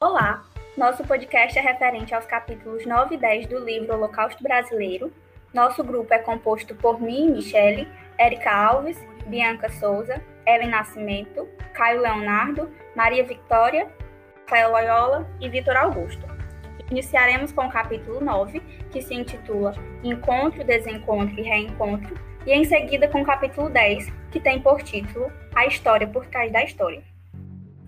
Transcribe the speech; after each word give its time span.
Olá! 0.00 0.44
Nosso 0.76 1.02
podcast 1.02 1.58
é 1.58 1.60
referente 1.60 2.14
aos 2.14 2.24
capítulos 2.24 2.86
9 2.86 3.16
e 3.16 3.18
10 3.18 3.48
do 3.48 3.58
livro 3.58 3.94
Holocausto 3.94 4.40
Brasileiro. 4.40 5.12
Nosso 5.52 5.82
grupo 5.82 6.14
é 6.14 6.18
composto 6.20 6.72
por 6.76 7.00
mim, 7.00 7.32
Michele, 7.32 7.88
Érica 8.16 8.48
Alves, 8.48 8.96
Bianca 9.26 9.68
Souza, 9.68 10.22
Ellen 10.46 10.68
Nascimento, 10.68 11.48
Caio 11.74 12.00
Leonardo, 12.00 12.70
Maria 12.94 13.24
Victória, 13.24 13.92
Rafael 14.42 14.70
Loyola 14.70 15.28
e 15.40 15.48
Vitor 15.48 15.76
Augusto. 15.76 16.24
Iniciaremos 16.92 17.50
com 17.50 17.66
o 17.66 17.72
capítulo 17.72 18.20
9, 18.20 18.60
que 18.92 19.02
se 19.02 19.14
intitula 19.14 19.74
Encontro, 20.04 20.62
Desencontro 20.62 21.40
e 21.40 21.42
Reencontro, 21.42 22.14
e 22.46 22.52
em 22.52 22.62
seguida 22.62 23.08
com 23.08 23.22
o 23.22 23.26
capítulo 23.26 23.68
10, 23.68 24.12
que 24.30 24.38
tem 24.38 24.62
por 24.62 24.80
título 24.80 25.32
A 25.56 25.66
História 25.66 26.06
por 26.06 26.24
Trás 26.26 26.52
da 26.52 26.62
História. 26.62 27.02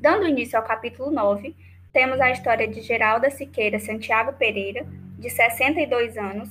Dando 0.00 0.26
início 0.26 0.58
ao 0.58 0.64
capítulo 0.64 1.12
9, 1.12 1.54
temos 1.92 2.20
a 2.20 2.30
história 2.30 2.68
de 2.68 2.80
Geralda 2.80 3.30
Siqueira 3.30 3.78
Santiago 3.78 4.32
Pereira, 4.34 4.86
de 5.18 5.28
62 5.28 6.16
anos, 6.16 6.50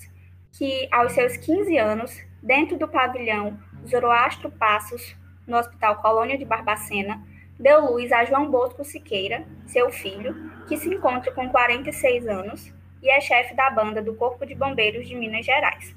que, 0.52 0.88
aos 0.92 1.14
seus 1.14 1.38
15 1.38 1.78
anos, 1.78 2.22
dentro 2.42 2.78
do 2.78 2.88
pavilhão 2.88 3.58
Zoroastro 3.88 4.52
Passos, 4.52 5.16
no 5.48 5.58
Hospital 5.58 6.02
Colônia 6.02 6.38
de 6.38 6.46
Barbacena, 6.46 7.22
deu 7.60 7.92
luz 7.92 8.12
a 8.12 8.24
João 8.26 8.50
Bosco 8.50 8.84
Siqueira, 8.84 9.46
seu 9.66 9.90
filho, 9.92 10.36
que 10.68 10.78
se 10.78 10.88
encontra 10.88 11.32
com 11.32 11.50
46 11.50 12.28
anos 12.28 12.74
e 13.02 13.10
é 13.10 13.20
chefe 13.20 13.56
da 13.56 13.70
banda 13.70 14.02
do 14.02 14.16
Corpo 14.16 14.46
de 14.46 14.54
Bombeiros 14.54 15.08
de 15.08 15.16
Minas 15.16 15.46
Gerais. 15.46 15.96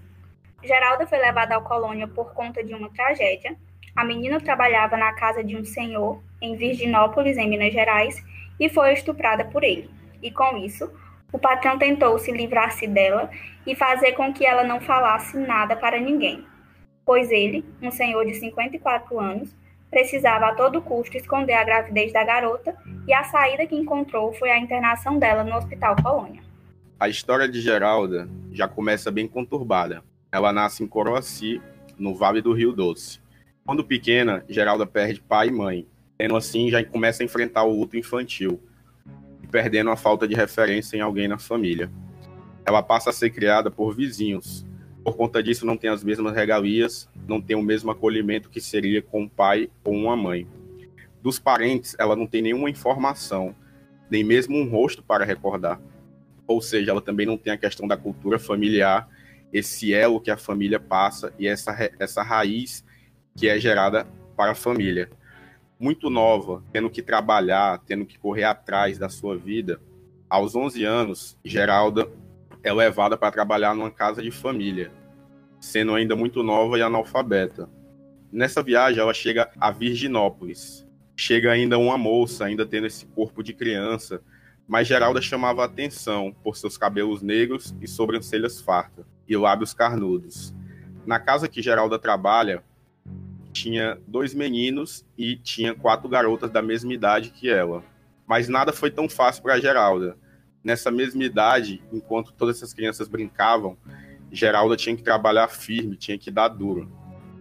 Geralda 0.63 1.07
foi 1.07 1.19
levada 1.19 1.55
ao 1.55 1.63
Colônia 1.63 2.07
por 2.07 2.33
conta 2.33 2.63
de 2.63 2.73
uma 2.75 2.89
tragédia. 2.91 3.57
A 3.95 4.05
menina 4.05 4.41
trabalhava 4.41 4.97
na 4.97 5.13
casa 5.13 5.43
de 5.43 5.57
um 5.57 5.65
senhor 5.65 6.23
em 6.41 6.57
Virginópolis, 6.57 7.37
em 7.37 7.49
Minas 7.49 7.73
Gerais, 7.73 8.23
e 8.63 8.69
foi 8.69 8.93
estuprada 8.93 9.45
por 9.45 9.65
ele. 9.65 9.91
E 10.23 10.31
com 10.31 10.57
isso, 10.57 10.89
o 11.33 11.39
patrão 11.39 11.77
tentou 11.77 12.17
se 12.17 12.31
livrar-se 12.31 12.87
dela 12.87 13.29
e 13.67 13.75
fazer 13.75 14.13
com 14.13 14.33
que 14.33 14.47
ela 14.47 14.63
não 14.63 14.81
falasse 14.81 15.37
nada 15.37 15.75
para 15.75 16.01
ninguém, 16.01 16.47
pois 17.05 17.29
ele, 17.33 17.65
um 17.83 17.91
senhor 17.91 18.25
de 18.25 18.35
54 18.35 19.19
anos, 19.19 19.53
precisava 19.91 20.47
a 20.47 20.55
todo 20.55 20.81
custo 20.81 21.17
esconder 21.17 21.55
a 21.55 21.65
gravidez 21.65 22.13
da 22.13 22.25
garota 22.25 22.77
e 23.07 23.13
a 23.13 23.25
saída 23.25 23.67
que 23.67 23.75
encontrou 23.75 24.33
foi 24.35 24.51
a 24.51 24.59
internação 24.59 25.19
dela 25.19 25.43
no 25.43 25.57
Hospital 25.57 25.97
Colônia. 26.01 26.41
A 27.01 27.09
história 27.09 27.49
de 27.49 27.61
Geralda 27.61 28.29
já 28.53 28.69
começa 28.69 29.11
bem 29.11 29.27
conturbada. 29.27 30.05
Ela 30.31 30.53
nasce 30.53 30.85
em 30.85 30.87
Coroaci, 30.87 31.61
no 31.99 32.15
Vale 32.15 32.41
do 32.41 32.53
Rio 32.53 32.73
Doce. 32.73 33.21
Quando 33.67 33.85
pequena, 33.85 34.45
Geralda 34.49 34.87
perde 34.87 35.21
pai 35.21 35.49
e 35.49 35.53
mãe, 35.53 35.87
Tendo 36.19 36.37
assim, 36.37 36.71
já 36.71 36.85
começa 36.85 37.23
a 37.23 37.27
enfrentar 37.27 37.65
o 37.65 37.75
luto 37.75 37.97
infantil, 37.97 38.61
perdendo 39.51 39.91
a 39.91 39.97
falta 39.97 40.27
de 40.27 40.35
referência 40.35 40.97
em 40.97 41.01
alguém 41.01 41.29
na 41.29 41.39
família. 41.39 41.91
Ela 42.65 42.83
passa 42.83 43.11
a 43.11 43.13
ser 43.13 43.31
criada 43.31 43.71
por 43.71 43.95
vizinhos. 43.95 44.65
Por 45.05 45.17
conta 45.17 45.43
disso, 45.43 45.67
não 45.67 45.77
tem 45.77 45.91
as 45.91 46.05
mesmas 46.05 46.35
regalias, 46.35 47.09
não 47.27 47.41
tem 47.41 47.57
o 47.57 47.63
mesmo 47.63 47.91
acolhimento 47.91 48.49
que 48.49 48.61
seria 48.61 49.03
com 49.03 49.23
um 49.23 49.29
pai 49.29 49.69
ou 49.85 49.95
uma 49.95 50.17
mãe. 50.17 50.47
Dos 51.21 51.39
parentes, 51.39 51.97
ela 51.99 52.15
não 52.15 52.27
tem 52.27 52.41
nenhuma 52.41 52.71
informação, 52.71 53.55
nem 54.11 54.23
mesmo 54.23 54.57
um 54.57 54.69
rosto 54.69 55.03
para 55.03 55.25
recordar. 55.25 55.81
Ou 56.47 56.63
seja, 56.63 56.93
ela 56.93 57.01
também 57.01 57.27
não 57.27 57.37
tem 57.37 57.53
a 57.53 57.59
questão 57.59 57.89
da 57.89 57.97
cultura 57.97 58.39
familiar, 58.39 59.09
esse 59.53 59.93
elo 59.93 60.21
que 60.21 60.31
a 60.31 60.37
família 60.37 60.81
passa 60.81 61.33
e 61.39 61.47
essa, 61.47 61.91
essa 61.99 62.23
raiz 62.23 62.85
que 63.37 63.49
é 63.49 63.59
gerada 63.59 64.07
para 64.37 64.53
a 64.53 64.55
família 64.55 65.11
muito 65.83 66.09
nova, 66.09 66.63
tendo 66.73 66.89
que 66.89 67.03
trabalhar, 67.03 67.81
tendo 67.85 68.07
que 68.07 68.17
correr 68.17 68.45
atrás 68.45 68.99
da 68.99 69.09
sua 69.09 69.37
vida, 69.37 69.81
aos 70.31 70.55
11 70.55 70.85
anos, 70.85 71.37
Geralda 71.45 72.09
é 72.63 72.73
levada 72.73 73.17
para 73.19 73.33
trabalhar 73.33 73.75
numa 73.75 73.91
casa 73.91 74.23
de 74.23 74.31
família, 74.31 74.93
sendo 75.59 75.93
ainda 75.93 76.15
muito 76.15 76.41
nova 76.41 76.79
e 76.79 76.83
analfabeta. 76.83 77.69
Nessa 78.31 78.63
viagem, 78.63 79.01
ela 79.01 79.13
chega 79.13 79.51
a 79.61 79.73
Virginópolis. 79.73 80.87
Chega 81.17 81.51
ainda 81.51 81.77
uma 81.77 81.99
moça, 81.99 82.45
ainda 82.45 82.65
tendo 82.65 82.87
esse 82.87 83.05
corpo 83.07 83.43
de 83.43 83.53
criança, 83.53 84.23
mas 84.69 84.87
Geralda 84.87 85.21
chamava 85.21 85.65
atenção 85.65 86.33
por 86.45 86.57
seus 86.57 86.79
cabelos 86.79 87.23
negros 87.23 87.75
e 87.81 87.89
sobrancelhas 87.89 88.61
fartas 88.61 89.05
e 89.29 89.37
lábios 89.37 89.75
carnudos. 89.75 90.55
Na 91.05 91.19
casa 91.19 91.49
que 91.49 91.61
Geralda 91.61 91.99
trabalha, 91.99 92.63
tinha 93.53 93.99
dois 94.07 94.35
meninos 94.35 95.07
e 95.17 95.37
tinha 95.37 95.75
quatro 95.75 96.09
garotas 96.09 96.51
da 96.51 96.63
mesma 96.63 96.93
idade 96.93 97.31
que 97.31 97.51
ela. 97.51 97.85
Mas 98.27 98.49
nada 98.49 98.73
foi 98.73 98.91
tão 98.91 99.09
fácil 99.09 99.43
para 99.43 99.61
Geralda. 99.61 100.17
Nessa 100.65 100.91
mesma 100.91 101.23
idade, 101.23 101.83
enquanto 101.93 102.33
todas 102.33 102.57
essas 102.57 102.73
crianças 102.73 103.09
brincavam, 103.09 103.77
Geralda 104.31 104.77
tinha 104.77 104.97
que 104.97 105.03
trabalhar 105.03 105.49
firme, 105.49 105.97
tinha 105.97 106.17
que 106.17 106.31
dar 106.31 106.49
duro. 106.49 106.91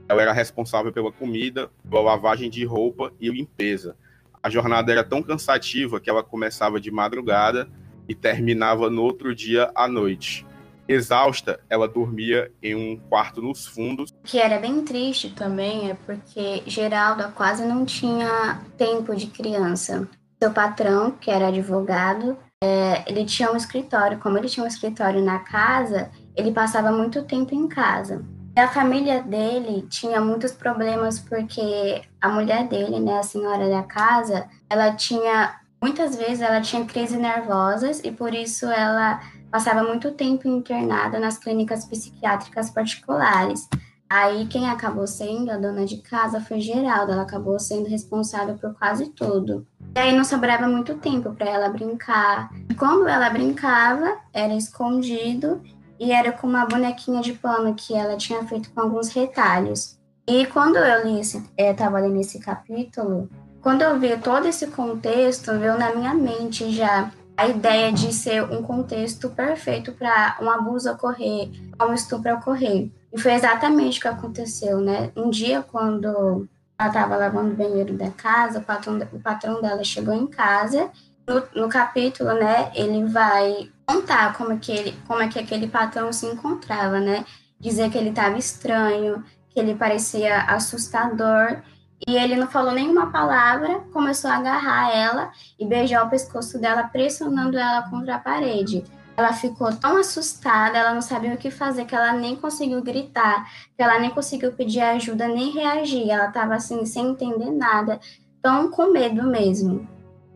Ela 0.09 0.21
era 0.21 0.33
responsável 0.33 0.91
pela 0.91 1.11
comida, 1.11 1.71
pela 1.89 2.01
lavagem 2.01 2.49
de 2.49 2.65
roupa 2.65 3.13
e 3.19 3.29
limpeza. 3.29 3.95
A 4.43 4.49
jornada 4.49 4.91
era 4.91 5.03
tão 5.03 5.23
cansativa 5.23 5.99
que 5.99 6.09
ela 6.09 6.23
começava 6.23 6.81
de 6.81 6.91
madrugada 6.91 7.69
e 8.09 8.15
terminava 8.15 8.89
no 8.89 9.03
outro 9.03 9.33
dia 9.33 9.71
à 9.73 9.87
noite. 9.87 10.45
Exausta, 10.91 11.59
ela 11.69 11.87
dormia 11.87 12.51
em 12.61 12.75
um 12.75 12.97
quarto 13.09 13.41
nos 13.41 13.65
fundos. 13.65 14.11
O 14.11 14.23
que 14.23 14.39
era 14.39 14.59
bem 14.59 14.83
triste 14.83 15.29
também 15.31 15.89
é 15.89 15.93
porque 15.93 16.63
Geralda 16.65 17.31
quase 17.35 17.65
não 17.65 17.85
tinha 17.85 18.61
tempo 18.77 19.15
de 19.15 19.27
criança. 19.27 20.07
Seu 20.41 20.51
patrão, 20.51 21.11
que 21.11 21.29
era 21.29 21.47
advogado, 21.47 22.37
é, 22.63 23.03
ele 23.07 23.25
tinha 23.25 23.51
um 23.51 23.55
escritório. 23.55 24.19
Como 24.19 24.37
ele 24.37 24.49
tinha 24.49 24.63
um 24.63 24.67
escritório 24.67 25.23
na 25.23 25.39
casa, 25.39 26.11
ele 26.35 26.51
passava 26.51 26.91
muito 26.91 27.23
tempo 27.23 27.53
em 27.53 27.67
casa. 27.67 28.25
E 28.55 28.59
a 28.59 28.67
família 28.67 29.21
dele 29.21 29.87
tinha 29.89 30.19
muitos 30.19 30.51
problemas 30.51 31.19
porque 31.19 32.01
a 32.19 32.27
mulher 32.27 32.67
dele, 32.67 32.99
né, 32.99 33.19
a 33.19 33.23
senhora 33.23 33.69
da 33.69 33.83
casa, 33.83 34.45
ela 34.69 34.93
tinha 34.93 35.61
muitas 35.81 36.15
vezes 36.15 36.41
ela 36.41 36.61
tinha 36.61 36.85
crises 36.85 37.17
nervosas 37.17 38.01
e 38.03 38.11
por 38.11 38.33
isso 38.33 38.67
ela 38.67 39.19
passava 39.51 39.83
muito 39.83 40.11
tempo 40.11 40.47
internada 40.47 41.19
nas 41.19 41.37
clínicas 41.37 41.85
psiquiátricas 41.85 42.69
particulares. 42.69 43.67
Aí 44.09 44.45
quem 44.47 44.69
acabou 44.69 45.07
sendo 45.07 45.51
a 45.51 45.57
dona 45.57 45.85
de 45.85 45.97
casa 45.97 46.41
foi 46.41 46.59
Geralda, 46.59 47.13
ela 47.13 47.21
acabou 47.21 47.59
sendo 47.59 47.87
responsável 47.87 48.55
por 48.55 48.73
quase 48.73 49.09
tudo. 49.09 49.65
E 49.95 49.99
aí 49.99 50.15
não 50.15 50.23
sobrava 50.23 50.67
muito 50.67 50.95
tempo 50.95 51.33
para 51.33 51.49
ela 51.49 51.69
brincar. 51.69 52.49
E 52.69 52.73
quando 52.73 53.07
ela 53.07 53.29
brincava, 53.29 54.17
era 54.33 54.53
escondido 54.53 55.61
e 55.99 56.11
era 56.11 56.31
com 56.31 56.47
uma 56.47 56.65
bonequinha 56.65 57.21
de 57.21 57.33
pano 57.33 57.75
que 57.75 57.93
ela 57.93 58.17
tinha 58.17 58.43
feito 58.45 58.71
com 58.71 58.81
alguns 58.81 59.09
retalhos. 59.09 59.99
E 60.27 60.45
quando 60.47 60.77
eu 60.77 61.05
li 61.05 61.19
esse, 61.19 61.43
estava 61.57 61.99
é, 61.99 62.01
lendo 62.01 62.19
esse 62.19 62.39
capítulo, 62.39 63.29
quando 63.61 63.81
eu 63.83 63.99
vi 63.99 64.17
todo 64.17 64.47
esse 64.47 64.67
contexto, 64.67 65.57
veio 65.59 65.77
na 65.77 65.93
minha 65.93 66.13
mente 66.13 66.71
já 66.71 67.11
a 67.35 67.47
ideia 67.47 67.91
de 67.91 68.13
ser 68.13 68.43
um 68.43 68.61
contexto 68.61 69.29
perfeito 69.29 69.91
para 69.93 70.37
um 70.41 70.49
abuso 70.49 70.91
ocorrer, 70.91 71.49
um 71.81 71.93
estupro 71.93 72.33
ocorrer. 72.35 72.91
E 73.13 73.19
foi 73.19 73.33
exatamente 73.33 73.99
o 73.99 74.01
que 74.01 74.07
aconteceu, 74.07 74.79
né? 74.79 75.11
Um 75.15 75.29
dia, 75.29 75.61
quando 75.61 76.47
ela 76.77 76.87
estava 76.87 77.15
lavando 77.15 77.53
o 77.53 77.55
banheiro 77.55 77.93
da 77.95 78.09
casa, 78.09 78.59
o 78.59 78.63
patrão, 78.63 78.99
o 79.11 79.19
patrão 79.19 79.61
dela 79.61 79.83
chegou 79.83 80.13
em 80.13 80.27
casa. 80.27 80.89
No, 81.27 81.63
no 81.63 81.69
capítulo, 81.69 82.33
né, 82.33 82.71
ele 82.73 83.05
vai 83.05 83.69
contar 83.85 84.35
como 84.35 84.53
é, 84.53 84.57
que 84.57 84.71
ele, 84.71 84.95
como 85.07 85.21
é 85.21 85.27
que 85.27 85.37
aquele 85.37 85.67
patrão 85.67 86.11
se 86.11 86.25
encontrava, 86.25 86.99
né? 86.99 87.25
Dizer 87.59 87.91
que 87.91 87.97
ele 87.97 88.09
estava 88.09 88.37
estranho, 88.37 89.23
que 89.49 89.59
ele 89.59 89.75
parecia 89.75 90.41
assustador 90.43 91.61
e 92.07 92.15
ele 92.15 92.35
não 92.35 92.47
falou 92.47 92.71
nenhuma 92.71 93.11
palavra, 93.11 93.79
começou 93.93 94.29
a 94.29 94.37
agarrar 94.37 94.95
ela 94.95 95.31
e 95.59 95.65
beijar 95.65 96.05
o 96.05 96.09
pescoço 96.09 96.59
dela, 96.59 96.83
pressionando 96.83 97.57
ela 97.57 97.89
contra 97.89 98.15
a 98.15 98.19
parede. 98.19 98.83
Ela 99.15 99.33
ficou 99.33 99.75
tão 99.75 99.97
assustada, 99.97 100.77
ela 100.77 100.93
não 100.93 101.01
sabia 101.01 101.33
o 101.33 101.37
que 101.37 101.51
fazer, 101.51 101.85
que 101.85 101.93
ela 101.93 102.13
nem 102.13 102.35
conseguiu 102.35 102.81
gritar, 102.81 103.45
que 103.75 103.83
ela 103.83 103.99
nem 103.99 104.09
conseguiu 104.09 104.51
pedir 104.53 104.81
ajuda, 104.81 105.27
nem 105.27 105.51
reagir. 105.51 106.09
Ela 106.09 106.27
estava 106.27 106.55
assim, 106.55 106.85
sem 106.85 107.09
entender 107.09 107.51
nada, 107.51 107.99
tão 108.41 108.71
com 108.71 108.91
medo 108.91 109.23
mesmo. 109.23 109.87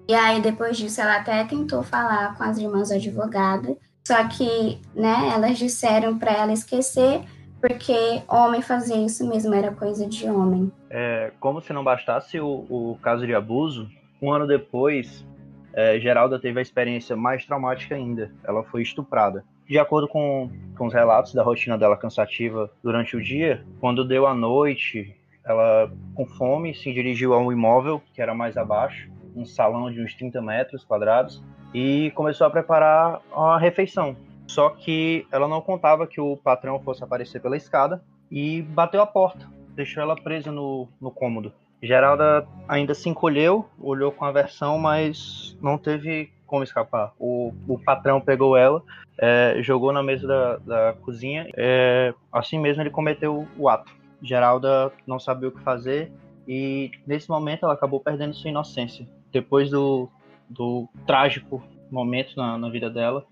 E 0.07 0.13
aí, 0.13 0.39
depois 0.39 0.77
disso, 0.77 1.01
ela 1.01 1.15
até 1.15 1.44
tentou 1.45 1.81
falar 1.81 2.35
com 2.35 2.44
as 2.44 2.59
irmãs 2.59 2.91
advogadas, 2.91 3.75
só 4.07 4.23
que, 4.27 4.79
né, 4.94 5.31
elas 5.33 5.57
disseram 5.57 6.19
para 6.19 6.31
ela 6.31 6.53
esquecer, 6.53 7.23
porque 7.67 8.21
homem 8.27 8.62
fazer 8.62 8.95
isso 9.03 9.27
mesmo 9.27 9.51
era 9.53 9.71
coisa 9.71 10.07
de 10.07 10.29
homem. 10.29 10.71
É, 10.88 11.31
como 11.39 11.59
se 11.59 11.73
não 11.73 11.83
bastasse 11.83 12.39
o, 12.39 12.65
o 12.69 13.00
caso 13.01 13.25
de 13.25 13.33
abuso, 13.33 13.89
um 14.21 14.31
ano 14.31 14.45
depois, 14.45 15.25
é, 15.73 16.00
Geralda 16.00 16.39
teve 16.39 16.59
a 16.59 16.62
experiência 16.62 17.15
mais 17.15 17.44
traumática 17.44 17.95
ainda. 17.95 18.31
Ela 18.44 18.63
foi 18.63 18.83
estuprada. 18.83 19.44
De 19.67 19.79
acordo 19.79 20.07
com, 20.07 20.51
com 20.77 20.85
os 20.85 20.94
relatos 20.94 21.33
da 21.33 21.41
rotina 21.41 21.75
dela 21.75 21.97
cansativa 21.97 22.69
durante 22.83 23.17
o 23.17 23.21
dia, 23.21 23.65
quando 23.79 24.06
deu 24.06 24.27
a 24.27 24.35
noite, 24.35 25.15
ela, 25.44 25.91
com 26.13 26.23
fome, 26.27 26.75
se 26.75 26.94
dirigiu 26.94 27.33
a 27.33 27.39
um 27.39 27.51
imóvel 27.51 28.00
que 28.13 28.21
era 28.21 28.35
mais 28.35 28.57
abaixo, 28.57 29.09
um 29.35 29.44
salão 29.44 29.91
de 29.91 30.00
uns 30.00 30.13
30 30.13 30.39
metros 30.39 30.83
quadrados, 30.83 31.44
e 31.73 32.11
começou 32.11 32.45
a 32.45 32.50
preparar 32.51 33.21
a 33.35 33.57
refeição. 33.57 34.15
Só 34.47 34.69
que 34.69 35.25
ela 35.31 35.47
não 35.47 35.62
contava 35.62 36.07
que 36.07 36.21
o 36.21 36.38
patrão 36.38 36.80
fosse 36.80 37.03
aparecer 37.03 37.42
pela 37.42 37.57
escada 37.57 38.03
e 38.31 38.62
bateu 38.62 39.01
a 39.01 39.07
porta, 39.07 39.47
deixou 39.75 40.01
ela 40.01 40.15
presa 40.15 40.51
no, 40.51 40.88
no 41.00 41.12
cômodo. 41.12 41.51
Geralda 41.81 42.47
ainda 42.68 42.94
se 42.94 43.09
encolheu, 43.09 43.68
olhou 43.80 44.12
com 44.12 44.25
aversão, 44.25 44.77
mas 44.77 45.57
não 45.62 45.77
teve 45.77 46.31
como 46.45 46.63
escapar. 46.63 47.13
O, 47.19 47.53
o 47.68 47.77
patrão 47.77 48.21
pegou 48.21 48.56
ela, 48.56 48.81
é, 49.19 49.57
jogou 49.62 49.92
na 49.92 50.01
mesa 50.01 50.27
da, 50.27 50.57
da 50.57 50.94
cozinha, 50.94 51.47
é, 51.56 52.13
assim 52.31 52.59
mesmo 52.59 52.81
ele 52.81 52.89
cometeu 52.89 53.47
o 53.57 53.69
ato. 53.69 53.92
Geralda 54.21 54.92
não 55.06 55.19
sabia 55.19 55.50
o 55.50 55.51
que 55.51 55.62
fazer 55.62 56.12
e 56.47 56.92
nesse 57.06 57.30
momento 57.30 57.65
ela 57.65 57.74
acabou 57.74 58.00
perdendo 58.00 58.33
sua 58.33 58.50
inocência. 58.50 59.07
Depois 59.31 59.69
do, 59.69 60.09
do 60.50 60.88
trágico 61.06 61.63
momento 61.92 62.36
na, 62.36 62.57
na 62.57 62.69
vida 62.69 62.89
dela, 62.89 63.25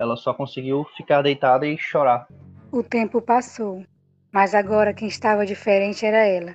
ela 0.00 0.16
só 0.16 0.32
conseguiu 0.32 0.86
ficar 0.96 1.20
deitada 1.20 1.66
e 1.66 1.76
chorar. 1.76 2.26
O 2.72 2.82
tempo 2.82 3.20
passou, 3.20 3.84
mas 4.32 4.54
agora 4.54 4.94
quem 4.94 5.06
estava 5.06 5.44
diferente 5.44 6.06
era 6.06 6.24
ela. 6.24 6.54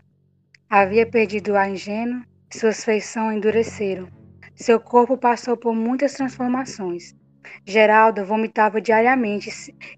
Havia 0.68 1.06
perdido 1.06 1.52
o 1.52 1.56
ar 1.56 1.70
ingênuo, 1.70 2.24
suas 2.52 2.84
feições 2.84 3.38
endureceram. 3.38 4.08
Seu 4.56 4.80
corpo 4.80 5.16
passou 5.16 5.56
por 5.56 5.76
muitas 5.76 6.14
transformações. 6.14 7.16
Geralda 7.64 8.26
vomitava 8.26 8.82
diariamente 8.82 9.52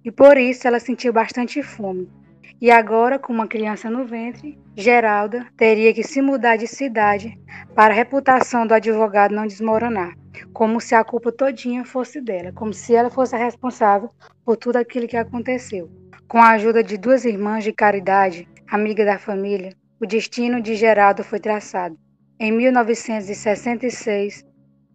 e 0.04 0.12
por 0.12 0.38
isso 0.38 0.68
ela 0.68 0.82
sentiu 0.82 1.14
bastante 1.14 1.64
fome. 1.64 2.12
E 2.60 2.70
agora, 2.70 3.18
com 3.18 3.32
uma 3.32 3.48
criança 3.48 3.90
no 3.90 4.04
ventre, 4.04 4.60
Geralda 4.76 5.48
teria 5.56 5.94
que 5.94 6.04
se 6.04 6.22
mudar 6.22 6.58
de 6.58 6.68
cidade 6.68 7.40
para 7.74 7.94
a 7.94 7.96
reputação 7.96 8.68
do 8.68 8.74
advogado 8.74 9.34
não 9.34 9.46
desmoronar, 9.46 10.18
como 10.54 10.80
se 10.82 10.96
a 10.96 11.04
culpa 11.04 11.32
todinha 11.32 11.86
fosse 11.86 12.22
dela, 12.22 12.52
como 12.52 12.74
se 12.74 12.96
ela 12.96 13.10
fosse 13.10 13.36
a 13.36 13.40
responsável 13.40 14.10
por 14.44 14.58
tudo 14.58 14.78
aquilo 14.78 15.08
que 15.08 15.18
aconteceu. 15.18 15.90
Com 16.28 16.40
a 16.40 16.52
ajuda 16.52 16.84
de 16.84 16.98
duas 16.98 17.26
irmãs 17.26 17.64
de 17.64 17.72
caridade, 17.72 18.48
amiga 18.70 19.06
da 19.06 19.18
família, 19.18 19.74
o 20.00 20.06
destino 20.06 20.62
de 20.62 20.76
Geralda 20.76 21.24
foi 21.24 21.40
traçado. 21.40 21.98
Em 22.40 22.52
1966, 22.52 24.46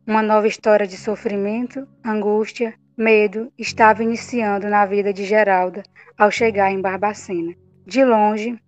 uma 0.07 0.23
nova 0.23 0.47
história 0.47 0.87
de 0.87 0.97
sofrimento, 0.97 1.87
angústia, 2.05 2.75
medo 2.97 3.53
estava 3.59 4.03
iniciando 4.03 4.69
na 4.69 4.85
vida 4.85 5.13
de 5.13 5.25
Geralda 5.25 5.83
ao 6.19 6.31
chegar 6.31 6.71
em 6.71 6.81
Barbacena. 6.81 7.55
De 7.87 8.05
longe, 8.05 8.59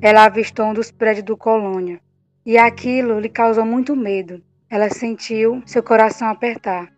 ela 0.00 0.24
avistou 0.24 0.66
um 0.66 0.74
dos 0.74 0.90
prédios 0.90 1.24
do 1.24 1.36
Colônia, 1.36 2.00
e 2.44 2.56
aquilo 2.58 3.20
lhe 3.20 3.28
causou 3.28 3.64
muito 3.64 3.94
medo. 3.94 4.42
Ela 4.70 4.90
sentiu 4.90 5.62
seu 5.66 5.82
coração 5.82 6.28
apertar. 6.28 6.88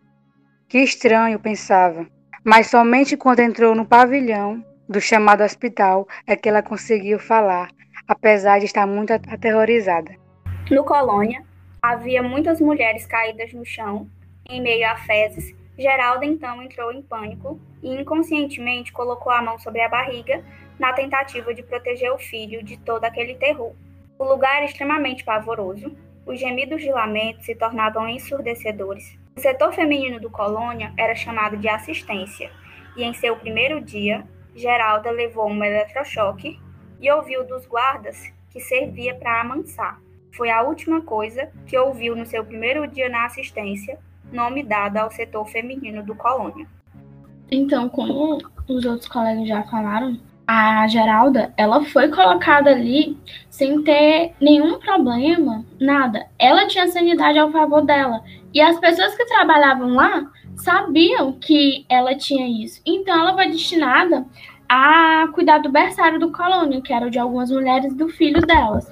Que 0.67 0.79
estranho, 0.79 1.39
pensava. 1.39 2.07
Mas 2.43 2.67
somente 2.67 3.17
quando 3.17 3.39
entrou 3.39 3.75
no 3.75 3.85
pavilhão 3.85 4.63
do 4.87 4.99
chamado 4.99 5.43
hospital 5.43 6.07
é 6.25 6.35
que 6.35 6.49
ela 6.49 6.63
conseguiu 6.63 7.19
falar, 7.19 7.69
apesar 8.07 8.59
de 8.59 8.65
estar 8.65 8.87
muito 8.87 9.11
aterrorizada. 9.11 10.11
No 10.69 10.83
Colônia, 10.83 11.43
havia 11.81 12.23
muitas 12.23 12.59
mulheres 12.59 13.05
caídas 13.05 13.53
no 13.53 13.65
chão, 13.65 14.09
em 14.47 14.61
meio 14.61 14.89
a 14.89 14.95
fezes 14.95 15.53
Geralda 15.79 16.25
então 16.25 16.61
entrou 16.61 16.91
em 16.91 17.01
pânico 17.01 17.57
e 17.81 17.89
inconscientemente 17.89 18.91
colocou 18.91 19.31
a 19.31 19.41
mão 19.41 19.57
sobre 19.57 19.79
a 19.79 19.87
barriga 19.87 20.43
na 20.77 20.91
tentativa 20.91 21.53
de 21.53 21.63
proteger 21.63 22.11
o 22.11 22.17
filho 22.17 22.61
de 22.61 22.75
todo 22.75 23.05
aquele 23.05 23.35
terror. 23.35 23.73
O 24.17 24.25
lugar 24.25 24.57
era 24.57 24.65
extremamente 24.65 25.23
pavoroso, 25.23 25.95
os 26.29 26.39
gemidos 26.39 26.79
de 26.79 26.91
lamento 26.91 27.43
se 27.43 27.55
tornavam 27.55 28.07
ensurdecedores. 28.07 29.17
O 29.35 29.39
setor 29.39 29.73
feminino 29.73 30.19
do 30.19 30.29
Colônia 30.29 30.93
era 30.95 31.15
chamado 31.15 31.57
de 31.57 31.67
assistência, 31.67 32.51
e 32.95 33.03
em 33.03 33.15
seu 33.15 33.35
primeiro 33.35 33.81
dia, 33.81 34.23
Geralda 34.55 35.09
levou 35.09 35.49
um 35.49 35.63
eletrochoque 35.63 36.59
e 37.01 37.11
ouviu 37.11 37.43
dos 37.47 37.65
guardas 37.65 38.31
que 38.51 38.59
servia 38.59 39.15
para 39.15 39.41
amansar. 39.41 39.99
Foi 40.37 40.51
a 40.51 40.61
última 40.61 41.01
coisa 41.01 41.51
que 41.65 41.75
ouviu 41.75 42.15
no 42.15 42.27
seu 42.27 42.45
primeiro 42.45 42.85
dia 42.85 43.09
na 43.09 43.25
assistência 43.25 43.97
nome 44.31 44.61
dado 44.61 44.97
ao 44.97 45.09
setor 45.09 45.47
feminino 45.47 46.03
do 46.03 46.13
Colônia. 46.13 46.67
Então, 47.49 47.89
como 47.89 48.37
os 48.67 48.85
outros 48.85 49.07
colegas 49.07 49.47
já 49.47 49.63
falaram, 49.63 50.19
a 50.51 50.87
Geralda, 50.87 51.53
ela 51.55 51.85
foi 51.85 52.07
colocada 52.07 52.71
ali 52.71 53.15
sem 53.51 53.83
ter 53.83 54.33
nenhum 54.41 54.79
problema, 54.79 55.63
nada. 55.79 56.25
Ela 56.39 56.65
tinha 56.65 56.87
sanidade 56.87 57.37
ao 57.37 57.51
favor 57.51 57.85
dela. 57.85 58.23
E 58.51 58.59
as 58.59 58.79
pessoas 58.79 59.15
que 59.15 59.25
trabalhavam 59.25 59.89
lá 59.89 60.25
sabiam 60.55 61.33
que 61.33 61.85
ela 61.87 62.15
tinha 62.15 62.65
isso. 62.65 62.81
Então, 62.83 63.19
ela 63.19 63.35
foi 63.35 63.49
destinada 63.49 64.25
a 64.67 65.27
cuidar 65.35 65.59
do 65.59 65.71
berçário 65.71 66.19
do 66.19 66.31
colônia, 66.31 66.81
que 66.81 66.91
era 66.91 67.05
o 67.05 67.11
de 67.11 67.19
algumas 67.19 67.51
mulheres 67.51 67.93
do 67.93 68.09
filho 68.09 68.41
delas 68.41 68.91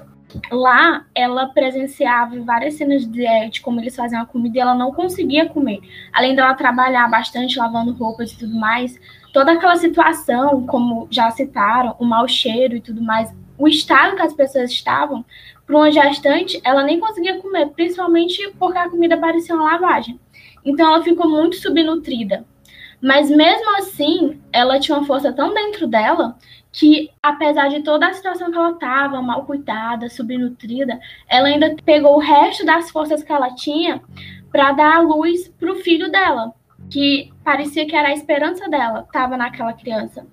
lá 0.50 1.06
ela 1.14 1.46
presenciava 1.46 2.38
várias 2.40 2.74
cenas 2.74 3.06
de, 3.06 3.48
de 3.50 3.60
como 3.60 3.80
eles 3.80 3.96
faziam 3.96 4.22
a 4.22 4.26
comida 4.26 4.58
e 4.58 4.60
ela 4.60 4.74
não 4.74 4.92
conseguia 4.92 5.48
comer. 5.48 5.80
Além 6.12 6.34
dela 6.34 6.54
trabalhar 6.54 7.08
bastante 7.08 7.58
lavando 7.58 7.92
roupas 7.92 8.32
e 8.32 8.38
tudo 8.38 8.54
mais, 8.54 8.98
toda 9.32 9.52
aquela 9.52 9.76
situação, 9.76 10.66
como 10.66 11.06
já 11.10 11.30
citaram, 11.30 11.94
o 11.98 12.04
mau 12.04 12.26
cheiro 12.28 12.76
e 12.76 12.80
tudo 12.80 13.02
mais, 13.02 13.34
o 13.56 13.66
estado 13.68 14.16
que 14.16 14.22
as 14.22 14.32
pessoas 14.32 14.70
estavam, 14.70 15.24
para 15.66 15.76
uma 15.76 15.92
gestante, 15.92 16.60
ela 16.64 16.82
nem 16.82 16.98
conseguia 16.98 17.38
comer, 17.40 17.68
principalmente 17.68 18.50
porque 18.58 18.78
a 18.78 18.88
comida 18.88 19.18
parecia 19.18 19.54
uma 19.54 19.72
lavagem. 19.72 20.18
Então 20.64 20.86
ela 20.86 21.04
ficou 21.04 21.28
muito 21.28 21.56
subnutrida. 21.56 22.44
Mas 23.00 23.30
mesmo 23.30 23.76
assim, 23.76 24.40
ela 24.52 24.80
tinha 24.80 24.96
uma 24.96 25.06
força 25.06 25.32
tão 25.32 25.54
dentro 25.54 25.86
dela 25.86 26.36
que, 26.72 27.10
apesar 27.22 27.68
de 27.68 27.82
toda 27.82 28.08
a 28.08 28.12
situação 28.12 28.50
que 28.50 28.56
ela 28.56 28.70
estava, 28.70 29.22
mal 29.22 29.44
cuidada, 29.44 30.08
subnutrida, 30.08 30.98
ela 31.28 31.48
ainda 31.48 31.76
pegou 31.84 32.16
o 32.16 32.20
resto 32.20 32.64
das 32.64 32.90
forças 32.90 33.22
que 33.22 33.32
ela 33.32 33.54
tinha 33.54 34.00
para 34.50 34.72
dar 34.72 34.96
a 34.96 35.00
luz 35.00 35.48
para 35.48 35.72
o 35.72 35.76
filho 35.76 36.10
dela, 36.10 36.52
que 36.90 37.30
parecia 37.44 37.86
que 37.86 37.94
era 37.94 38.08
a 38.08 38.14
esperança 38.14 38.68
dela, 38.68 39.00
estava 39.00 39.36
naquela 39.36 39.72
criança. 39.72 40.26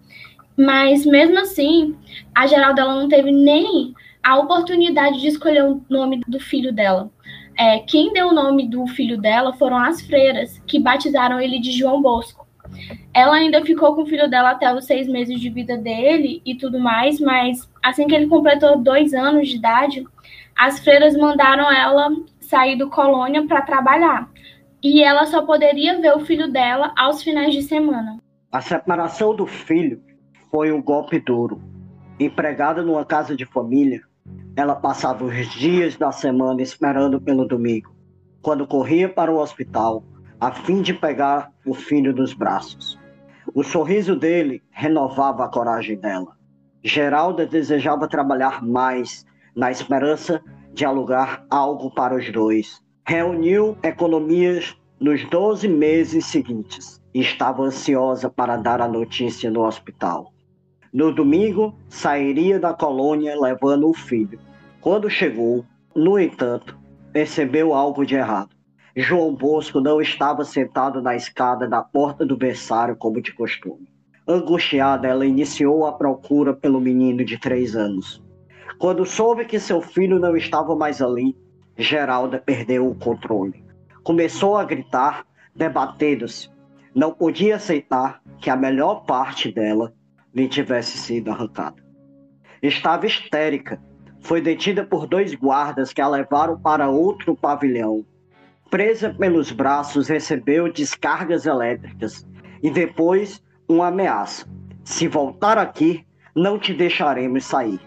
Mas 0.58 1.06
mesmo 1.06 1.38
assim, 1.40 1.96
a 2.34 2.48
Geralda 2.48 2.82
ela 2.82 2.96
não 2.96 3.10
teve 3.10 3.32
nem 3.32 3.94
a 4.24 4.38
oportunidade 4.38 5.20
de 5.20 5.28
escolher 5.28 5.64
o 5.64 5.82
nome 5.90 6.22
do 6.28 6.40
filho 6.40 6.74
dela. 6.74 7.12
É, 7.58 7.80
quem 7.80 8.12
deu 8.12 8.30
o 8.30 8.34
nome 8.34 8.68
do 8.68 8.86
filho 8.88 9.18
dela 9.18 9.54
foram 9.54 9.78
as 9.78 10.02
freiras, 10.02 10.62
que 10.66 10.80
batizaram 10.80 11.40
ele 11.40 11.60
de 11.60 11.72
João 11.72 12.02
Bosco. 12.02 12.46
Ela 13.14 13.36
ainda 13.36 13.64
ficou 13.64 13.96
com 13.96 14.04
o 14.04 14.06
filho 14.06 14.30
dela 14.30 14.52
até 14.52 14.74
os 14.74 14.86
seis 14.86 15.08
meses 15.08 15.40
de 15.40 15.50
vida 15.50 15.78
dele 15.78 16.42
e 16.46 16.56
tudo 16.56 16.80
mais, 16.80 17.20
mas 17.20 17.70
assim 17.82 18.08
que 18.08 18.16
ele 18.16 18.28
completou 18.28 18.78
dois 18.78 19.14
anos 19.14 19.48
de 19.48 19.56
idade, 19.58 20.06
as 20.56 20.80
freiras 20.80 21.16
mandaram 21.16 21.72
ela 21.72 22.10
sair 22.40 22.76
do 22.76 22.90
colônia 22.90 23.46
para 23.46 23.62
trabalhar. 23.62 24.30
E 24.88 25.02
ela 25.02 25.26
só 25.26 25.44
poderia 25.44 26.00
ver 26.00 26.16
o 26.16 26.24
filho 26.24 26.48
dela 26.48 26.94
aos 26.96 27.24
finais 27.24 27.52
de 27.52 27.64
semana. 27.64 28.20
A 28.52 28.62
separação 28.62 29.36
do 29.36 29.48
filho 29.48 30.00
foi 30.52 30.72
um 30.72 30.80
golpe 30.80 31.20
duro. 31.20 31.60
Empregada 32.20 32.84
numa 32.84 33.04
casa 33.04 33.36
de 33.36 33.48
família, 33.48 34.04
ela 34.56 34.76
passava 34.76 35.26
os 35.26 35.50
dias 35.56 35.98
da 35.98 36.12
semana 36.12 36.62
esperando 36.62 37.20
pelo 37.20 37.48
domingo, 37.48 37.96
quando 38.44 38.68
corria 38.68 39.10
para 39.10 39.34
o 39.34 39.40
hospital 39.40 40.04
a 40.40 40.52
fim 40.52 40.84
de 40.84 40.94
pegar 40.94 41.52
o 41.66 41.74
filho 41.74 42.14
dos 42.14 42.36
braços. 42.36 43.00
O 43.56 43.64
sorriso 43.64 44.16
dele 44.16 44.62
renovava 44.70 45.46
a 45.46 45.50
coragem 45.50 45.98
dela. 45.98 46.38
Geralda 46.84 47.48
desejava 47.48 48.08
trabalhar 48.08 48.64
mais, 48.64 49.26
na 49.56 49.72
esperança 49.72 50.44
de 50.76 50.86
alugar 50.86 51.44
algo 51.50 51.90
para 51.90 52.16
os 52.16 52.32
dois. 52.32 52.85
Reuniu 53.08 53.78
economias 53.84 54.76
nos 55.00 55.24
12 55.30 55.68
meses 55.68 56.26
seguintes 56.26 57.00
e 57.14 57.22
estava 57.22 57.62
ansiosa 57.62 58.32
para 58.32 58.58
dar 58.58 58.82
a 58.82 58.88
notícia 58.88 59.52
no 59.52 59.64
hospital. 59.64 60.34
No 60.92 61.14
domingo, 61.14 61.78
sairia 61.88 62.60
da 62.60 62.74
colônia 62.74 63.40
levando 63.40 63.88
o 63.88 63.94
filho. 63.94 64.40
Quando 64.82 65.08
chegou, 65.08 65.64
no 65.96 66.18
entanto, 66.18 66.76
percebeu 67.14 67.76
algo 67.76 68.04
de 68.04 68.16
errado. 68.16 68.56
João 68.96 69.36
Bosco 69.36 69.80
não 69.80 70.02
estava 70.02 70.44
sentado 70.44 71.00
na 71.00 71.16
escada 71.16 71.68
da 71.68 71.84
porta 71.84 72.26
do 72.26 72.36
berçário 72.36 72.96
como 72.96 73.22
de 73.22 73.32
costume. 73.36 73.88
Angustiada, 74.28 75.08
ela 75.08 75.28
iniciou 75.28 75.86
a 75.86 75.94
procura 75.94 76.56
pelo 76.56 76.82
menino 76.82 77.24
de 77.24 77.38
três 77.38 77.76
anos. 77.76 78.20
Quando 78.80 79.06
soube 79.06 79.46
que 79.46 79.60
seu 79.60 79.80
filho 79.80 80.18
não 80.18 80.36
estava 80.36 80.76
mais 80.76 81.04
ali, 81.04 81.36
Geralda 81.78 82.40
perdeu 82.40 82.88
o 82.90 82.96
controle. 82.96 83.64
Começou 84.04 84.58
a 84.58 84.64
gritar, 84.64 85.26
debatendo-se. 85.56 86.50
Não 86.94 87.12
podia 87.12 87.58
aceitar 87.58 88.22
que 88.40 88.50
a 88.50 88.56
melhor 88.56 89.06
parte 89.06 89.52
dela 89.52 89.94
lhe 90.34 90.48
tivesse 90.48 90.98
sido 90.98 91.32
arrancada. 91.32 91.84
Estava 92.62 93.06
histérica. 93.06 93.82
Foi 94.22 94.42
detida 94.42 94.84
por 94.84 95.08
dois 95.08 95.36
guardas 95.36 95.94
que 95.94 96.02
a 96.02 96.08
levaram 96.08 96.60
para 96.60 96.90
outro 96.90 97.36
pavilhão 97.36 98.06
Presa 98.70 99.14
pelos 99.14 99.52
braços, 99.52 100.08
recebeu 100.08 100.72
descargas 100.72 101.46
elétricas 101.46 102.28
e 102.62 102.70
depois 102.70 103.42
uma 103.70 103.88
ameaça. 103.88 104.46
Se 104.84 105.08
voltar 105.08 105.58
aqui, 105.58 106.06
não 106.36 106.60
te 106.60 106.74
deixaremos 106.74 107.46
sair. 107.46 107.80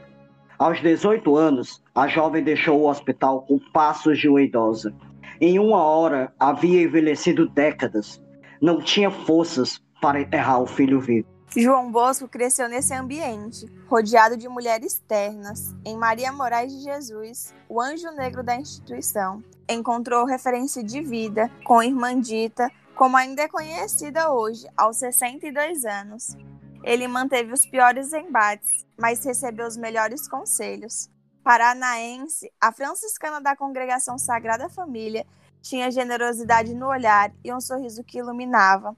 Aos 0.59 0.81
18 0.81 1.37
anos, 1.37 1.81
a 1.95 2.09
jovem 2.09 2.43
deixou 2.43 2.81
o 2.81 2.89
hospital 2.89 3.43
com 3.43 3.61
passos 3.73 4.19
de 4.19 4.29
uma 4.29 4.43
idosa. 4.43 4.93
Em 5.41 5.57
uma 5.57 5.81
hora, 5.81 6.33
havia 6.37 6.83
envelhecido 6.83 7.49
décadas. 7.49 8.21
Não 8.61 8.81
tinha 8.81 9.09
forças 9.09 9.81
para 10.03 10.21
enterrar 10.21 10.61
o 10.61 10.67
filho 10.67 11.01
vivo. 11.01 11.29
João 11.57 11.93
Bosco 11.93 12.27
cresceu 12.27 12.69
nesse 12.69 12.93
ambiente, 12.93 13.67
rodeado 13.87 14.37
de 14.37 14.49
mulheres 14.49 15.01
ternas. 15.07 15.77
Em 15.85 15.97
Maria 15.97 16.33
Moraes 16.33 16.73
de 16.73 16.83
Jesus, 16.83 17.55
o 17.69 17.81
anjo 17.81 18.11
negro 18.11 18.43
da 18.43 18.57
instituição, 18.57 19.43
encontrou 19.69 20.27
referência 20.27 20.83
de 20.83 21.01
vida 21.01 21.49
com 21.65 21.81
irmã 21.81 22.21
Dita, 22.21 22.69
como 22.97 23.17
ainda 23.17 23.43
é 23.43 23.49
conhecida 23.49 24.33
hoje, 24.33 24.67
aos 24.77 24.97
62 24.97 25.85
anos. 25.85 26.37
Ele 26.83 27.09
manteve 27.09 27.53
os 27.53 27.67
piores 27.67 28.13
embates, 28.13 28.87
mas 28.99 29.25
recebeu 29.25 29.67
os 29.67 29.77
melhores 29.77 30.29
conselhos. 30.29 31.11
Paranaense, 31.43 32.51
a 32.61 32.73
franciscana 32.73 33.41
da 33.41 33.57
Congregação 33.57 34.19
Sagrada 34.19 34.69
Família 34.69 35.27
tinha 35.63 35.91
generosidade 35.91 36.75
no 36.75 36.87
olhar 36.87 37.33
e 37.45 37.53
um 37.53 37.61
sorriso 37.61 38.05
que 38.05 38.19
iluminava 38.19 38.97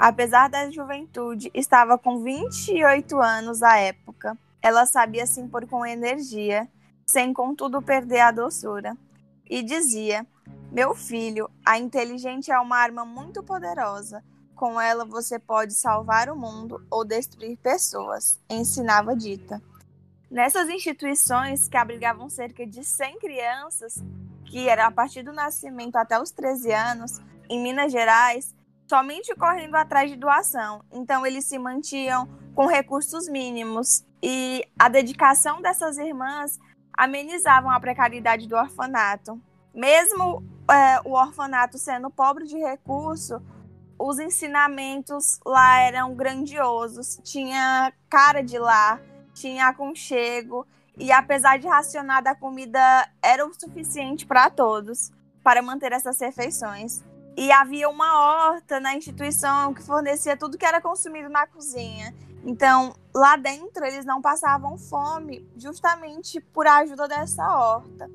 Apesar 0.00 0.48
da 0.48 0.70
juventude, 0.70 1.50
estava 1.52 1.98
com 1.98 2.22
28 2.22 3.20
anos 3.20 3.62
à 3.62 3.76
época. 3.76 4.34
Ela 4.62 4.86
sabia 4.86 5.26
se 5.26 5.42
impor 5.42 5.66
com 5.66 5.84
energia, 5.84 6.66
sem 7.06 7.34
contudo 7.34 7.82
perder 7.82 8.20
a 8.20 8.30
doçura. 8.30 8.96
E 9.44 9.62
dizia: 9.62 10.26
Meu 10.72 10.94
filho, 10.94 11.50
a 11.62 11.78
inteligência 11.78 12.54
é 12.54 12.58
uma 12.58 12.78
arma 12.78 13.04
muito 13.04 13.42
poderosa. 13.42 14.24
Com 14.60 14.78
ela 14.78 15.06
você 15.06 15.38
pode 15.38 15.72
salvar 15.72 16.28
o 16.28 16.36
mundo 16.36 16.86
ou 16.90 17.02
destruir 17.02 17.56
pessoas, 17.56 18.38
ensinava 18.46 19.16
Dita. 19.16 19.58
Nessas 20.30 20.68
instituições, 20.68 21.66
que 21.66 21.78
abrigavam 21.78 22.28
cerca 22.28 22.66
de 22.66 22.84
100 22.84 23.20
crianças, 23.20 23.94
que 24.44 24.68
era 24.68 24.86
a 24.86 24.90
partir 24.90 25.22
do 25.22 25.32
nascimento 25.32 25.96
até 25.96 26.20
os 26.20 26.30
13 26.30 26.74
anos, 26.74 27.22
em 27.48 27.58
Minas 27.58 27.90
Gerais, 27.90 28.54
somente 28.86 29.34
correndo 29.34 29.76
atrás 29.76 30.10
de 30.10 30.16
doação. 30.18 30.84
Então, 30.92 31.24
eles 31.24 31.46
se 31.46 31.58
mantinham 31.58 32.28
com 32.54 32.66
recursos 32.66 33.30
mínimos. 33.30 34.04
E 34.22 34.62
a 34.78 34.90
dedicação 34.90 35.62
dessas 35.62 35.96
irmãs 35.96 36.58
amenizavam 36.92 37.70
a 37.70 37.80
precariedade 37.80 38.46
do 38.46 38.56
orfanato. 38.56 39.40
Mesmo 39.74 40.44
é, 40.70 41.00
o 41.08 41.12
orfanato 41.12 41.78
sendo 41.78 42.10
pobre 42.10 42.44
de 42.44 42.58
recurso, 42.58 43.40
os 44.00 44.18
ensinamentos 44.18 45.38
lá 45.44 45.80
eram 45.80 46.14
grandiosos. 46.14 47.20
Tinha 47.22 47.92
cara 48.08 48.42
de 48.42 48.58
lar, 48.58 48.98
tinha 49.34 49.68
aconchego. 49.68 50.66
E 50.96 51.12
apesar 51.12 51.58
de 51.58 51.68
racionada, 51.68 52.30
a 52.30 52.34
comida 52.34 52.80
era 53.22 53.46
o 53.46 53.52
suficiente 53.52 54.24
para 54.24 54.48
todos, 54.48 55.12
para 55.44 55.60
manter 55.60 55.92
essas 55.92 56.18
refeições. 56.18 57.04
E 57.36 57.52
havia 57.52 57.90
uma 57.90 58.18
horta 58.18 58.80
na 58.80 58.96
instituição 58.96 59.74
que 59.74 59.82
fornecia 59.82 60.36
tudo 60.36 60.56
que 60.56 60.64
era 60.64 60.80
consumido 60.80 61.28
na 61.28 61.46
cozinha. 61.46 62.14
Então, 62.42 62.94
lá 63.14 63.36
dentro, 63.36 63.84
eles 63.84 64.06
não 64.06 64.22
passavam 64.22 64.78
fome 64.78 65.46
justamente 65.56 66.40
por 66.40 66.66
ajuda 66.66 67.06
dessa 67.06 67.46
horta. 67.46 68.10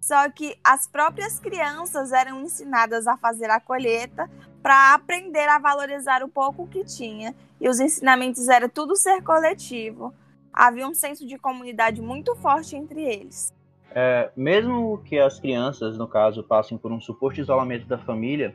Só 0.00 0.28
que 0.30 0.58
as 0.64 0.88
próprias 0.88 1.38
crianças 1.38 2.10
eram 2.10 2.40
ensinadas 2.40 3.06
a 3.06 3.16
fazer 3.16 3.48
a 3.50 3.60
colheita 3.60 4.28
para 4.62 4.94
aprender 4.94 5.48
a 5.48 5.58
valorizar 5.58 6.22
o 6.22 6.28
pouco 6.28 6.66
que 6.66 6.84
tinha. 6.84 7.34
E 7.60 7.68
os 7.68 7.80
ensinamentos 7.80 8.48
era 8.48 8.68
tudo 8.68 8.96
ser 8.96 9.22
coletivo. 9.22 10.14
Havia 10.52 10.86
um 10.86 10.94
senso 10.94 11.26
de 11.26 11.38
comunidade 11.38 12.00
muito 12.00 12.34
forte 12.36 12.76
entre 12.76 13.02
eles. 13.02 13.52
É, 13.94 14.30
mesmo 14.36 14.98
que 15.04 15.18
as 15.18 15.38
crianças, 15.38 15.98
no 15.98 16.06
caso, 16.06 16.42
passem 16.42 16.78
por 16.78 16.92
um 16.92 17.00
suposto 17.00 17.40
isolamento 17.40 17.86
da 17.86 17.98
família, 17.98 18.54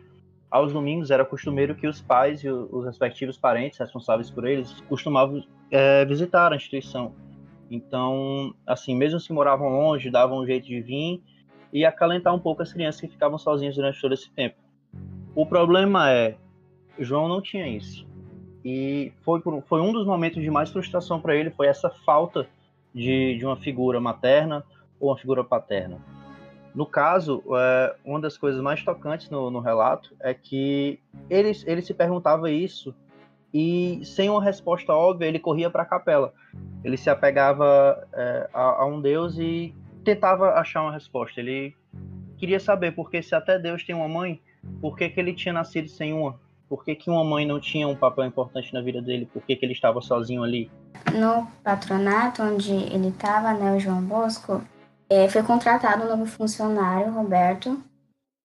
aos 0.50 0.74
domingos 0.74 1.12
era 1.12 1.26
costumeiro 1.26 1.76
que 1.76 1.88
os 1.88 2.02
pais 2.02 2.44
e 2.44 2.50
os 2.50 2.86
respectivos 2.86 3.38
parentes 3.38 3.78
responsáveis 3.78 4.32
por 4.32 4.48
eles 4.48 4.80
costumavam 4.88 5.44
é, 5.70 6.06
visitar 6.06 6.52
a 6.52 6.56
instituição. 6.56 7.14
Então, 7.70 8.54
assim, 8.66 8.96
mesmo 8.96 9.20
se 9.20 9.34
moravam 9.34 9.70
longe, 9.70 10.10
davam 10.10 10.40
um 10.40 10.46
jeito 10.46 10.66
de 10.66 10.82
vir 10.82 11.22
e 11.74 11.86
acalentar 11.86 12.34
um 12.34 12.40
pouco 12.40 12.62
as 12.62 12.72
crianças 12.72 13.02
que 13.02 13.08
ficavam 13.08 13.38
sozinhas 13.38 13.76
durante 13.76 14.00
todo 14.00 14.14
esse 14.14 14.30
tempo. 14.32 14.56
O 15.38 15.46
problema 15.46 16.12
é, 16.12 16.36
João 16.98 17.28
não 17.28 17.40
tinha 17.40 17.68
isso. 17.68 18.08
E 18.66 19.14
foi, 19.22 19.40
foi 19.68 19.82
um 19.82 19.94
dos 19.94 20.04
momentos 20.04 20.42
de 20.42 20.50
mais 20.50 20.72
frustração 20.72 21.22
para 21.22 21.36
ele, 21.36 21.52
foi 21.52 21.68
essa 21.68 21.92
falta 21.92 22.48
de, 22.92 23.38
de 23.38 23.46
uma 23.46 23.56
figura 23.56 24.02
materna, 24.02 24.66
ou 25.00 25.12
uma 25.12 25.16
figura 25.16 25.44
paterna. 25.44 26.00
No 26.74 26.88
caso, 26.88 27.44
é, 27.56 27.96
uma 28.04 28.20
das 28.20 28.36
coisas 28.36 28.60
mais 28.60 28.84
tocantes 28.84 29.30
no, 29.30 29.52
no, 29.52 29.60
relato 29.60 30.16
é 30.20 30.34
que 30.34 31.00
ele, 31.30 31.52
ele 31.68 31.84
se 31.84 31.94
perguntava 31.94 32.50
isso 32.50 32.92
e, 33.54 34.02
sem 34.04 34.32
uma 34.32 34.44
resposta 34.44 34.92
óbvia, 34.92 35.28
ele 35.28 35.38
corria 35.38 35.70
para 35.70 35.84
a 35.84 35.86
capela. 35.86 36.34
Ele 36.84 36.98
se 36.98 37.12
apegava 37.12 38.08
é, 38.12 38.50
a, 38.52 38.82
a, 38.82 38.86
um 38.88 39.00
Deus 39.00 39.38
e 39.38 39.72
tentava 40.04 40.54
achar 40.54 40.82
uma 40.82 40.92
resposta. 40.92 41.40
Ele 41.40 41.76
queria 42.40 42.60
saber 42.60 42.94
porque 42.94 43.22
se 43.22 43.36
até 43.36 43.60
Deus 43.60 43.84
tem 43.84 43.94
uma 43.94 44.08
mãe, 44.08 44.42
por 44.82 44.98
que, 44.98 45.10
que 45.10 45.20
ele 45.20 45.34
tinha 45.34 45.54
nascido 45.54 45.90
sem 45.90 46.14
uma? 46.14 46.40
Por 46.70 46.84
que, 46.84 46.96
que 46.96 47.10
uma 47.10 47.24
mãe 47.24 47.46
não 47.46 47.60
tinha 47.60 47.88
um 47.88 47.96
papel 47.96 48.26
importante 48.26 48.74
na 48.74 48.82
vida 48.82 49.02
dele? 49.02 49.30
Por 49.32 49.42
que, 49.42 49.56
que 49.56 49.66
ele 49.66 49.74
estava 49.74 50.02
sozinho 50.02 50.44
ali? 50.44 50.70
No 51.14 51.48
patronato 51.64 52.44
onde 52.44 52.72
ele 52.72 53.08
estava, 53.08 53.54
né, 53.54 53.76
o 53.76 53.80
João 53.80 54.02
Bosco, 54.02 54.62
é, 55.10 55.30
foi 55.30 55.44
contratado 55.44 56.04
um 56.04 56.10
novo 56.10 56.26
funcionário, 56.26 57.14
Roberto, 57.14 57.82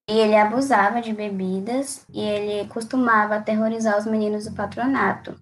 e 0.09 0.19
ele 0.19 0.37
abusava 0.37 1.01
de 1.01 1.13
bebidas 1.13 2.07
e 2.13 2.21
ele 2.21 2.69
costumava 2.69 3.37
aterrorizar 3.37 3.99
os 3.99 4.07
meninos 4.07 4.45
do 4.45 4.55
patronato. 4.55 5.35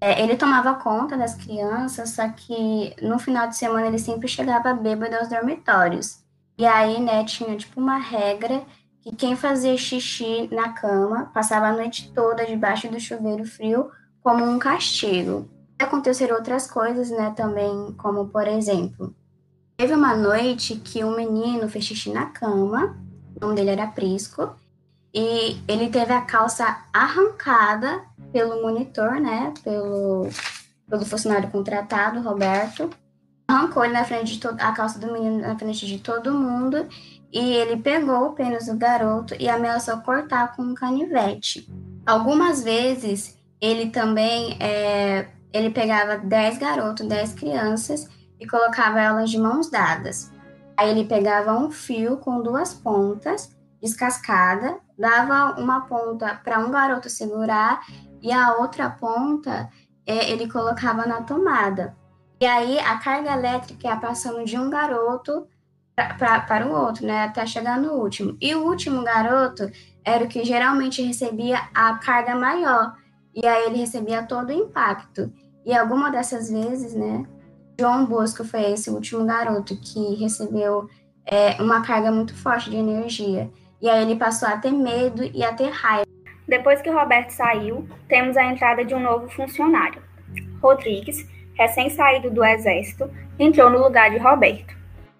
É, 0.00 0.22
ele 0.22 0.36
tomava 0.36 0.74
conta 0.74 1.16
das 1.16 1.34
crianças, 1.34 2.10
só 2.10 2.28
que 2.28 2.94
no 3.00 3.18
final 3.18 3.48
de 3.48 3.56
semana 3.56 3.86
ele 3.86 3.98
sempre 3.98 4.28
chegava 4.28 4.74
bêbado 4.74 5.16
aos 5.16 5.28
dormitórios. 5.28 6.24
E 6.58 6.64
aí, 6.64 7.00
né, 7.00 7.24
tinha 7.24 7.56
tipo 7.56 7.80
uma 7.80 7.98
regra 7.98 8.62
que 9.06 9.14
quem 9.14 9.36
fazia 9.36 9.76
xixi 9.76 10.48
na 10.52 10.70
cama 10.72 11.30
passava 11.32 11.68
a 11.68 11.72
noite 11.72 12.10
toda 12.12 12.44
debaixo 12.44 12.88
do 12.88 12.98
chuveiro 12.98 13.44
frio 13.44 13.88
como 14.20 14.44
um 14.44 14.58
castigo. 14.58 15.48
Aconteceram 15.78 16.34
outras 16.34 16.66
coisas, 16.66 17.10
né, 17.10 17.32
também, 17.36 17.94
como 17.98 18.26
por 18.26 18.48
exemplo, 18.48 19.14
Teve 19.76 19.92
uma 19.92 20.16
noite 20.16 20.76
que 20.76 21.04
um 21.04 21.14
menino 21.14 21.68
fez 21.68 21.84
xixi 21.84 22.10
na 22.10 22.24
cama, 22.26 22.96
o 23.36 23.40
nome 23.44 23.54
dele 23.54 23.70
era 23.70 23.86
Prisco, 23.86 24.56
e 25.12 25.60
ele 25.68 25.90
teve 25.90 26.14
a 26.14 26.22
calça 26.22 26.82
arrancada 26.94 28.02
pelo 28.32 28.62
monitor, 28.62 29.20
né, 29.20 29.52
pelo, 29.62 30.30
pelo 30.88 31.04
funcionário 31.04 31.50
contratado, 31.50 32.22
Roberto. 32.22 32.88
Arrancou 33.46 33.84
ele 33.84 33.92
na 33.92 34.04
frente 34.04 34.38
de 34.38 34.46
a 34.48 34.72
calça 34.72 34.98
do 34.98 35.12
menino 35.12 35.40
na 35.40 35.58
frente 35.58 35.86
de 35.86 35.98
todo 35.98 36.32
mundo 36.32 36.88
e 37.38 37.52
ele 37.52 37.76
pegou 37.76 38.28
o 38.28 38.32
pênis 38.32 38.64
do 38.64 38.78
garoto 38.78 39.34
e 39.38 39.46
ameaçou 39.46 39.98
cortar 39.98 40.56
com 40.56 40.62
um 40.62 40.74
canivete. 40.74 41.70
Algumas 42.06 42.64
vezes 42.64 43.38
ele 43.60 43.90
também 43.90 44.56
é, 44.58 45.28
ele 45.52 45.68
pegava 45.68 46.16
10 46.16 46.56
garotos, 46.56 47.06
10 47.06 47.34
crianças 47.34 48.08
e 48.40 48.46
colocava 48.46 49.02
elas 49.02 49.28
de 49.28 49.38
mãos 49.38 49.70
dadas. 49.70 50.32
Aí 50.78 50.88
ele 50.88 51.04
pegava 51.04 51.52
um 51.52 51.70
fio 51.70 52.16
com 52.16 52.42
duas 52.42 52.72
pontas, 52.72 53.54
descascada, 53.82 54.78
dava 54.98 55.60
uma 55.60 55.82
ponta 55.82 56.40
para 56.42 56.58
um 56.60 56.70
garoto 56.70 57.10
segurar 57.10 57.80
e 58.22 58.32
a 58.32 58.54
outra 58.54 58.88
ponta 58.88 59.68
é, 60.06 60.30
ele 60.30 60.50
colocava 60.50 61.04
na 61.04 61.20
tomada. 61.20 61.94
E 62.40 62.46
aí 62.46 62.78
a 62.78 62.96
carga 62.96 63.34
elétrica 63.34 63.88
ia 63.88 63.96
passando 63.96 64.42
de 64.42 64.56
um 64.58 64.70
garoto 64.70 65.46
pra, 65.96 66.40
para 66.40 66.66
o 66.66 66.72
outro, 66.72 67.06
né, 67.06 67.24
até 67.24 67.46
chegar 67.46 67.80
no 67.80 67.92
último. 67.94 68.36
E 68.40 68.54
o 68.54 68.64
último 68.64 69.02
garoto 69.02 69.70
era 70.04 70.24
o 70.24 70.28
que 70.28 70.44
geralmente 70.44 71.02
recebia 71.02 71.58
a 71.74 71.94
carga 71.98 72.34
maior. 72.34 72.94
E 73.34 73.46
aí 73.46 73.66
ele 73.66 73.78
recebia 73.78 74.22
todo 74.22 74.50
o 74.50 74.52
impacto. 74.52 75.32
E 75.64 75.74
alguma 75.74 76.10
dessas 76.10 76.50
vezes, 76.50 76.94
né, 76.94 77.24
João 77.80 78.06
Bosco 78.06 78.44
foi 78.44 78.72
esse 78.72 78.90
último 78.90 79.24
garoto 79.24 79.76
que 79.76 80.14
recebeu 80.14 80.88
é, 81.24 81.60
uma 81.60 81.82
carga 81.82 82.12
muito 82.12 82.34
forte 82.34 82.70
de 82.70 82.76
energia. 82.76 83.50
E 83.80 83.88
aí 83.88 84.02
ele 84.02 84.16
passou 84.16 84.48
a 84.48 84.56
ter 84.56 84.72
medo 84.72 85.24
e 85.24 85.42
a 85.42 85.52
ter 85.52 85.70
raiva. 85.70 86.06
Depois 86.46 86.80
que 86.80 86.90
Roberto 86.90 87.30
saiu, 87.30 87.86
temos 88.08 88.36
a 88.36 88.44
entrada 88.44 88.84
de 88.84 88.94
um 88.94 89.00
novo 89.00 89.28
funcionário. 89.28 90.00
Rodrigues, 90.62 91.26
recém-saído 91.54 92.30
do 92.30 92.44
exército, 92.44 93.10
entrou 93.38 93.68
no 93.68 93.82
lugar 93.82 94.10
de 94.10 94.18
Roberto. 94.18 94.76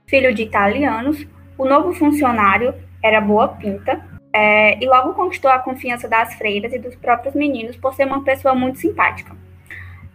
Filho 0.09 0.33
de 0.33 0.43
italianos, 0.43 1.27
o 1.59 1.65
novo 1.65 1.93
funcionário 1.93 2.73
era 3.03 3.21
boa 3.21 3.49
pinta, 3.49 4.01
é, 4.33 4.79
e 4.81 4.87
logo 4.87 5.15
conquistou 5.15 5.51
a 5.51 5.59
confiança 5.59 6.07
das 6.07 6.35
freiras 6.35 6.73
e 6.73 6.79
dos 6.79 6.95
próprios 6.95 7.35
meninos 7.35 7.77
por 7.77 7.95
ser 7.95 8.07
uma 8.07 8.23
pessoa 8.23 8.55
muito 8.55 8.79
simpática. 8.79 9.35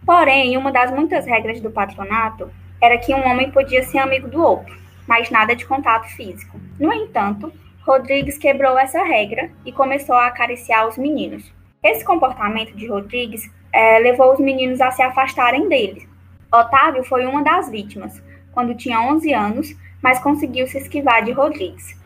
Porém, 0.06 0.56
uma 0.56 0.72
das 0.72 0.90
muitas 0.90 1.26
regras 1.26 1.60
do 1.60 1.70
patronato 1.70 2.50
era 2.80 2.96
que 2.96 3.12
um 3.12 3.26
homem 3.26 3.50
podia 3.50 3.82
ser 3.82 3.98
amigo 3.98 4.28
do 4.28 4.42
outro, 4.42 4.74
mas 5.06 5.28
nada 5.28 5.54
de 5.54 5.66
contato 5.66 6.06
físico. 6.16 6.58
No 6.80 6.92
entanto, 6.92 7.52
Rodrigues 7.84 8.38
quebrou 8.38 8.78
essa 8.78 9.02
regra 9.02 9.50
e 9.66 9.72
começou 9.72 10.14
a 10.14 10.26
acariciar 10.28 10.88
os 10.88 10.96
meninos. 10.96 11.52
Esse 11.82 12.04
comportamento 12.04 12.74
de 12.74 12.86
Rodrigues 12.86 13.50
é, 13.72 13.98
levou 13.98 14.32
os 14.32 14.40
meninos 14.40 14.80
a 14.80 14.90
se 14.90 15.02
afastarem 15.02 15.68
dele. 15.68 16.08
Otávio 16.50 17.04
foi 17.04 17.26
uma 17.26 17.42
das 17.42 17.68
vítimas, 17.68 18.22
quando 18.52 18.76
tinha 18.76 19.00
11 19.00 19.32
anos, 19.34 19.76
mas 20.02 20.22
conseguiu 20.22 20.66
se 20.66 20.78
esquivar 20.78 21.24
de 21.24 21.32
Rodrigues. 21.32 21.96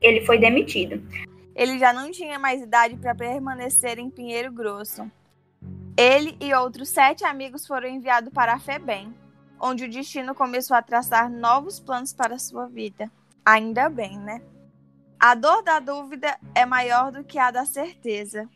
Ele 0.00 0.24
foi 0.24 0.38
demitido. 0.38 1.02
Ele 1.54 1.78
já 1.78 1.92
não 1.92 2.10
tinha 2.10 2.38
mais 2.38 2.62
idade 2.62 2.96
para 2.96 3.14
permanecer 3.14 3.98
em 3.98 4.08
Pinheiro 4.10 4.52
Grosso. 4.52 5.10
Ele 5.96 6.36
e 6.40 6.54
outros 6.54 6.88
sete 6.88 7.24
amigos 7.24 7.66
foram 7.66 7.88
enviados 7.88 8.32
para 8.32 8.54
a 8.54 8.58
FEBEM, 8.58 9.14
onde 9.60 9.84
o 9.84 9.90
destino 9.90 10.34
começou 10.34 10.76
a 10.76 10.82
traçar 10.82 11.30
novos 11.30 11.78
planos 11.78 12.14
para 12.14 12.38
sua 12.38 12.66
vida. 12.66 13.10
Ainda 13.44 13.88
bem, 13.90 14.18
né? 14.18 14.40
A 15.18 15.34
dor 15.34 15.62
da 15.62 15.78
dúvida 15.80 16.38
é 16.54 16.64
maior 16.64 17.12
do 17.12 17.22
que 17.22 17.38
a 17.38 17.50
da 17.50 17.66
certeza. 17.66 18.48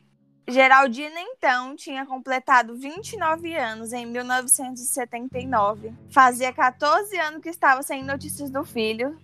Geraldina, 0.47 1.19
então, 1.19 1.75
tinha 1.75 2.05
completado 2.05 2.77
29 2.77 3.57
anos 3.57 3.95
em 3.95 4.05
1979. 4.05 5.95
Fazia 6.11 6.53
14 6.53 7.19
anos 7.19 7.41
que 7.41 7.49
estava 7.49 7.83
sem 7.83 8.05
notícias 8.05 8.51
do 8.51 8.63
filho. 8.63 9.19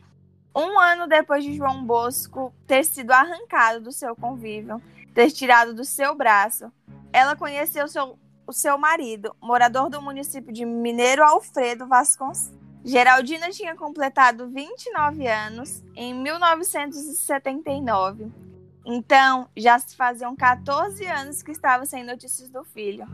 Um 0.56 0.80
ano 0.80 1.06
depois 1.06 1.44
de 1.44 1.54
João 1.54 1.84
Bosco 1.84 2.54
ter 2.66 2.84
sido 2.84 3.12
arrancado 3.12 3.80
do 3.80 3.92
seu 3.92 4.16
convívio, 4.16 4.82
ter 5.14 5.30
tirado 5.30 5.74
do 5.74 5.84
seu 5.84 6.14
braço, 6.14 6.72
ela 7.12 7.36
conheceu 7.36 7.86
seu, 7.86 8.18
o 8.46 8.52
seu 8.52 8.78
marido, 8.78 9.36
morador 9.42 9.90
do 9.90 10.00
município 10.00 10.50
de 10.52 10.64
Mineiro 10.64 11.22
Alfredo 11.22 11.86
Vasconcelos. 11.86 12.58
Geraldina 12.82 13.50
tinha 13.50 13.76
completado 13.76 14.48
29 14.48 15.26
anos 15.26 15.84
em 15.94 16.14
1979. 16.14 18.32
Então, 18.84 19.48
já 19.56 19.78
se 19.78 19.94
faziam 19.94 20.34
14 20.34 21.04
anos 21.06 21.42
que 21.42 21.52
estava 21.52 21.84
sem 21.84 22.04
notícias 22.04 22.48
do 22.50 22.64
filho. 22.64 23.06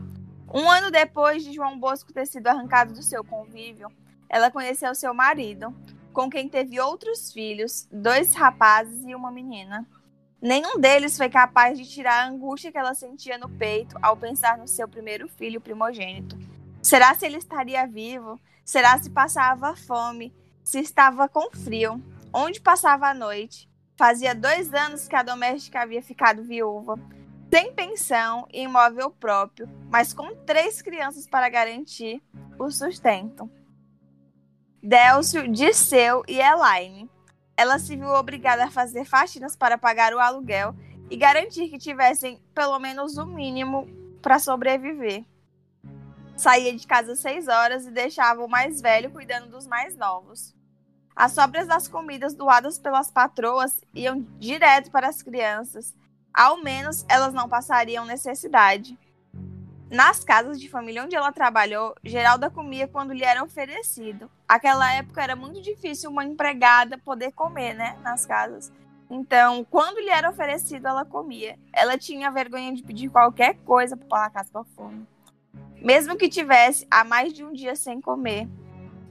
Um 0.52 0.70
ano 0.70 0.90
depois 0.90 1.44
de 1.44 1.52
João 1.52 1.78
Bosco 1.78 2.12
ter 2.12 2.26
sido 2.26 2.46
arrancado 2.46 2.92
do 2.92 3.02
seu 3.02 3.24
convívio, 3.24 3.88
ela 4.28 4.50
conheceu 4.50 4.94
seu 4.94 5.12
marido, 5.12 5.74
com 6.12 6.30
quem 6.30 6.48
teve 6.48 6.80
outros 6.80 7.32
filhos, 7.32 7.88
dois 7.92 8.34
rapazes 8.34 9.04
e 9.04 9.14
uma 9.14 9.30
menina. 9.30 9.86
Nenhum 10.40 10.78
deles 10.78 11.16
foi 11.16 11.28
capaz 11.28 11.78
de 11.78 11.84
tirar 11.84 12.22
a 12.22 12.28
angústia 12.28 12.70
que 12.70 12.78
ela 12.78 12.94
sentia 12.94 13.36
no 13.38 13.48
peito 13.48 13.96
ao 14.00 14.16
pensar 14.16 14.56
no 14.58 14.68
seu 14.68 14.88
primeiro 14.88 15.28
filho 15.28 15.60
primogênito. 15.60 16.38
Será 16.82 17.14
se 17.14 17.26
ele 17.26 17.36
estaria 17.36 17.86
vivo? 17.86 18.40
Será 18.64 18.98
se 18.98 19.10
passava 19.10 19.74
fome, 19.74 20.32
se 20.62 20.78
estava 20.78 21.28
com 21.28 21.50
frio, 21.50 22.02
onde 22.32 22.60
passava 22.60 23.08
a 23.08 23.14
noite. 23.14 23.68
Fazia 23.96 24.34
dois 24.34 24.72
anos 24.74 25.08
que 25.08 25.16
a 25.16 25.22
doméstica 25.22 25.80
havia 25.80 26.02
ficado 26.02 26.42
viúva, 26.42 26.98
sem 27.52 27.72
pensão 27.72 28.46
e 28.52 28.62
imóvel 28.62 29.10
próprio, 29.10 29.68
mas 29.90 30.12
com 30.12 30.34
três 30.44 30.82
crianças 30.82 31.26
para 31.26 31.48
garantir 31.48 32.22
o 32.58 32.70
sustento. 32.70 33.50
Délcio, 34.82 35.50
Disseu 35.50 36.22
e 36.28 36.38
Elaine. 36.38 37.10
Ela 37.56 37.78
se 37.78 37.96
viu 37.96 38.10
obrigada 38.10 38.64
a 38.64 38.70
fazer 38.70 39.04
faxinas 39.04 39.56
para 39.56 39.78
pagar 39.78 40.12
o 40.12 40.20
aluguel 40.20 40.74
e 41.10 41.16
garantir 41.16 41.68
que 41.68 41.78
tivessem 41.78 42.40
pelo 42.54 42.78
menos 42.78 43.16
o 43.16 43.24
mínimo 43.24 43.88
para 44.20 44.38
sobreviver 44.38 45.24
saía 46.36 46.76
de 46.76 46.86
casa 46.86 47.12
às 47.12 47.18
seis 47.18 47.48
horas 47.48 47.86
e 47.86 47.90
deixava 47.90 48.44
o 48.44 48.48
mais 48.48 48.80
velho 48.80 49.10
cuidando 49.10 49.48
dos 49.48 49.66
mais 49.66 49.96
novos. 49.96 50.54
As 51.16 51.32
sobras 51.32 51.66
das 51.66 51.88
comidas 51.88 52.34
doadas 52.34 52.78
pelas 52.78 53.10
patroas 53.10 53.80
iam 53.94 54.20
direto 54.38 54.90
para 54.90 55.08
as 55.08 55.22
crianças. 55.22 55.94
Ao 56.32 56.62
menos 56.62 57.06
elas 57.08 57.32
não 57.32 57.48
passariam 57.48 58.04
necessidade. 58.04 58.98
Nas 59.90 60.22
casas 60.22 60.60
de 60.60 60.68
família 60.68 61.02
onde 61.02 61.16
ela 61.16 61.32
trabalhou, 61.32 61.94
Geralda 62.04 62.50
comia 62.50 62.86
quando 62.86 63.14
lhe 63.14 63.24
era 63.24 63.42
oferecido. 63.42 64.30
Aquela 64.46 64.92
época 64.92 65.22
era 65.22 65.34
muito 65.34 65.62
difícil 65.62 66.10
uma 66.10 66.24
empregada 66.24 66.98
poder 66.98 67.32
comer, 67.32 67.72
né, 67.72 67.96
nas 68.02 68.26
casas. 68.26 68.70
Então, 69.08 69.64
quando 69.70 70.00
lhe 70.00 70.10
era 70.10 70.28
oferecido, 70.28 70.86
ela 70.86 71.04
comia. 71.04 71.58
Ela 71.72 71.96
tinha 71.96 72.30
vergonha 72.30 72.74
de 72.74 72.82
pedir 72.82 73.08
qualquer 73.08 73.54
coisa 73.64 73.96
para 73.96 74.26
a 74.26 74.30
casa 74.30 74.50
para 74.52 74.64
fome 74.64 75.06
mesmo 75.86 76.16
que 76.16 76.28
tivesse 76.28 76.84
há 76.90 77.04
mais 77.04 77.32
de 77.32 77.44
um 77.44 77.52
dia 77.52 77.76
sem 77.76 78.00
comer. 78.00 78.48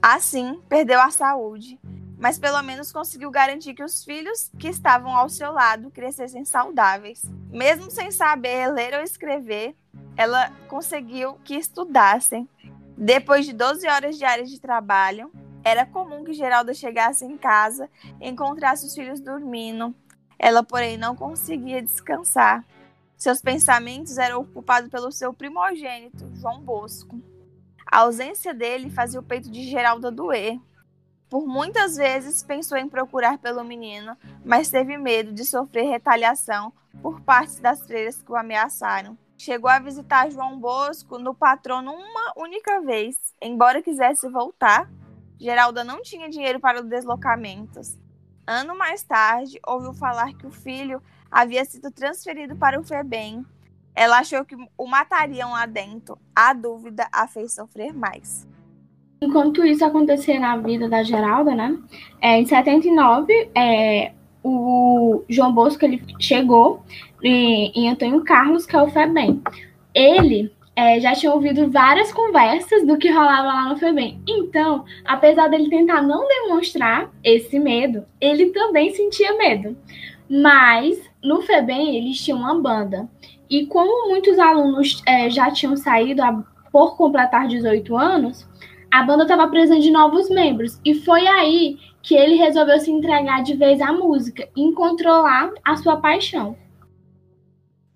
Assim, 0.02 0.60
perdeu 0.68 1.00
a 1.00 1.10
saúde, 1.10 1.80
mas 2.18 2.38
pelo 2.38 2.62
menos 2.62 2.92
conseguiu 2.92 3.30
garantir 3.30 3.74
que 3.74 3.84
os 3.84 4.04
filhos 4.04 4.50
que 4.58 4.68
estavam 4.68 5.14
ao 5.14 5.28
seu 5.28 5.52
lado 5.52 5.90
crescessem 5.90 6.44
saudáveis. 6.44 7.22
Mesmo 7.50 7.90
sem 7.90 8.10
saber 8.10 8.68
ler 8.72 8.94
ou 8.94 9.00
escrever, 9.00 9.76
ela 10.16 10.50
conseguiu 10.68 11.34
que 11.44 11.54
estudassem. 11.54 12.48
Depois 12.96 13.44
de 13.44 13.52
12 13.52 13.86
horas 13.86 14.16
diárias 14.16 14.48
de 14.48 14.58
trabalho, 14.58 15.30
era 15.62 15.84
comum 15.84 16.24
que 16.24 16.32
Geralda 16.32 16.72
chegasse 16.72 17.24
em 17.24 17.36
casa 17.36 17.90
e 18.20 18.28
encontrasse 18.28 18.86
os 18.86 18.94
filhos 18.94 19.20
dormindo. 19.20 19.94
Ela, 20.38 20.62
porém, 20.62 20.96
não 20.96 21.14
conseguia 21.16 21.82
descansar. 21.82 22.64
Seus 23.16 23.40
pensamentos 23.40 24.16
eram 24.16 24.40
ocupados 24.40 24.90
pelo 24.90 25.10
seu 25.10 25.32
primogênito, 25.32 26.30
João 26.36 26.60
Bosco. 26.60 27.20
A 27.90 28.00
ausência 28.00 28.54
dele 28.54 28.90
fazia 28.90 29.20
o 29.20 29.22
peito 29.22 29.50
de 29.50 29.68
Geralda 29.68 30.10
doer. 30.10 30.58
Por 31.28 31.46
muitas 31.46 31.96
vezes 31.96 32.42
pensou 32.42 32.78
em 32.78 32.88
procurar 32.88 33.38
pelo 33.38 33.64
menino, 33.64 34.16
mas 34.44 34.70
teve 34.70 34.96
medo 34.96 35.32
de 35.32 35.44
sofrer 35.44 35.88
retaliação 35.88 36.72
por 37.02 37.20
parte 37.20 37.60
das 37.60 37.84
freiras 37.84 38.22
que 38.22 38.30
o 38.30 38.36
ameaçaram. 38.36 39.18
Chegou 39.36 39.68
a 39.68 39.78
visitar 39.78 40.30
João 40.30 40.58
Bosco 40.58 41.18
no 41.18 41.34
patrono 41.34 41.92
uma 41.92 42.32
única 42.36 42.80
vez. 42.80 43.34
Embora 43.42 43.82
quisesse 43.82 44.28
voltar, 44.28 44.88
Geralda 45.38 45.84
não 45.84 46.00
tinha 46.00 46.30
dinheiro 46.30 46.60
para 46.60 46.80
os 46.80 46.86
deslocamentos. 46.86 47.98
Ano 48.46 48.78
mais 48.78 49.02
tarde, 49.02 49.60
ouviu 49.66 49.92
falar 49.92 50.32
que 50.34 50.46
o 50.46 50.50
filho 50.50 51.02
havia 51.30 51.64
sido 51.64 51.90
transferido 51.90 52.56
para 52.56 52.80
o 52.80 52.84
FEBEM. 52.84 53.44
Ela 53.94 54.20
achou 54.20 54.44
que 54.44 54.56
o 54.78 54.86
matariam 54.86 55.50
lá 55.50 55.66
dentro. 55.66 56.18
A 56.34 56.52
dúvida 56.52 57.08
a 57.10 57.26
fez 57.26 57.54
sofrer 57.54 57.92
mais. 57.92 58.46
Enquanto 59.20 59.64
isso 59.64 59.84
acontecia 59.84 60.38
na 60.38 60.56
vida 60.56 60.88
da 60.88 61.02
Geralda, 61.02 61.54
né? 61.54 61.76
É, 62.20 62.38
em 62.38 62.44
79, 62.44 63.50
é, 63.54 64.12
o 64.42 65.24
João 65.28 65.52
Bosco 65.52 65.84
ele 65.84 66.02
chegou 66.20 66.82
em, 67.22 67.72
em 67.74 67.88
Antônio 67.88 68.22
Carlos, 68.22 68.66
que 68.66 68.76
é 68.76 68.82
o 68.82 68.88
FEBEM. 68.88 69.42
Ele 69.94 70.52
é, 70.76 71.00
já 71.00 71.14
tinha 71.14 71.32
ouvido 71.32 71.70
várias 71.70 72.12
conversas 72.12 72.86
do 72.86 72.98
que 72.98 73.10
rolava 73.10 73.46
lá 73.46 73.68
no 73.70 73.76
FEBEM. 73.76 74.20
Então, 74.28 74.84
apesar 75.06 75.48
dele 75.48 75.70
tentar 75.70 76.02
não 76.02 76.28
demonstrar 76.28 77.10
esse 77.24 77.58
medo, 77.58 78.04
ele 78.20 78.50
também 78.50 78.94
sentia 78.94 79.36
medo. 79.38 79.74
Mas 80.28 81.00
no 81.24 81.40
FEBEM 81.40 81.96
eles 81.96 82.22
tinham 82.22 82.38
uma 82.38 82.60
banda. 82.60 83.08
E 83.48 83.64
como 83.66 84.10
muitos 84.10 84.38
alunos 84.38 85.02
é, 85.06 85.30
já 85.30 85.50
tinham 85.50 85.76
saído 85.76 86.22
a, 86.22 86.44
por 86.70 86.96
completar 86.96 87.48
18 87.48 87.96
anos, 87.96 88.46
a 88.96 89.02
banda 89.02 89.24
estava 89.24 89.46
precisando 89.48 89.82
de 89.82 89.90
novos 89.90 90.30
membros. 90.30 90.80
E 90.82 90.94
foi 90.94 91.26
aí 91.26 91.78
que 92.02 92.14
ele 92.14 92.36
resolveu 92.36 92.80
se 92.80 92.90
entregar 92.90 93.42
de 93.42 93.54
vez 93.54 93.78
à 93.82 93.92
música 93.92 94.48
e 94.56 94.62
encontrou 94.62 95.22
lá 95.22 95.52
a 95.62 95.76
sua 95.76 95.98
paixão. 95.98 96.56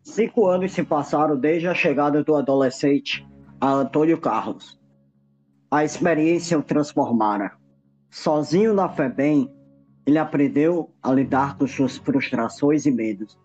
Cinco 0.03 0.47
anos 0.47 0.73
se 0.73 0.83
passaram 0.83 1.39
desde 1.39 1.69
a 1.69 1.75
chegada 1.75 2.23
do 2.23 2.35
adolescente 2.35 3.27
a 3.59 3.73
Antônio 3.73 4.21
Carlos. 4.21 4.79
A 5.71 5.85
experiência 5.85 6.59
o 6.59 6.63
transformara. 6.63 7.53
Sozinho 8.11 8.75
na 8.75 8.89
FEBEM, 8.89 9.51
ele 10.05 10.19
aprendeu 10.19 10.91
a 11.03 11.13
lidar 11.13 11.57
com 11.57 11.67
suas 11.67 11.97
frustrações 11.97 12.85
e 12.85 12.91
medos. 12.91 13.39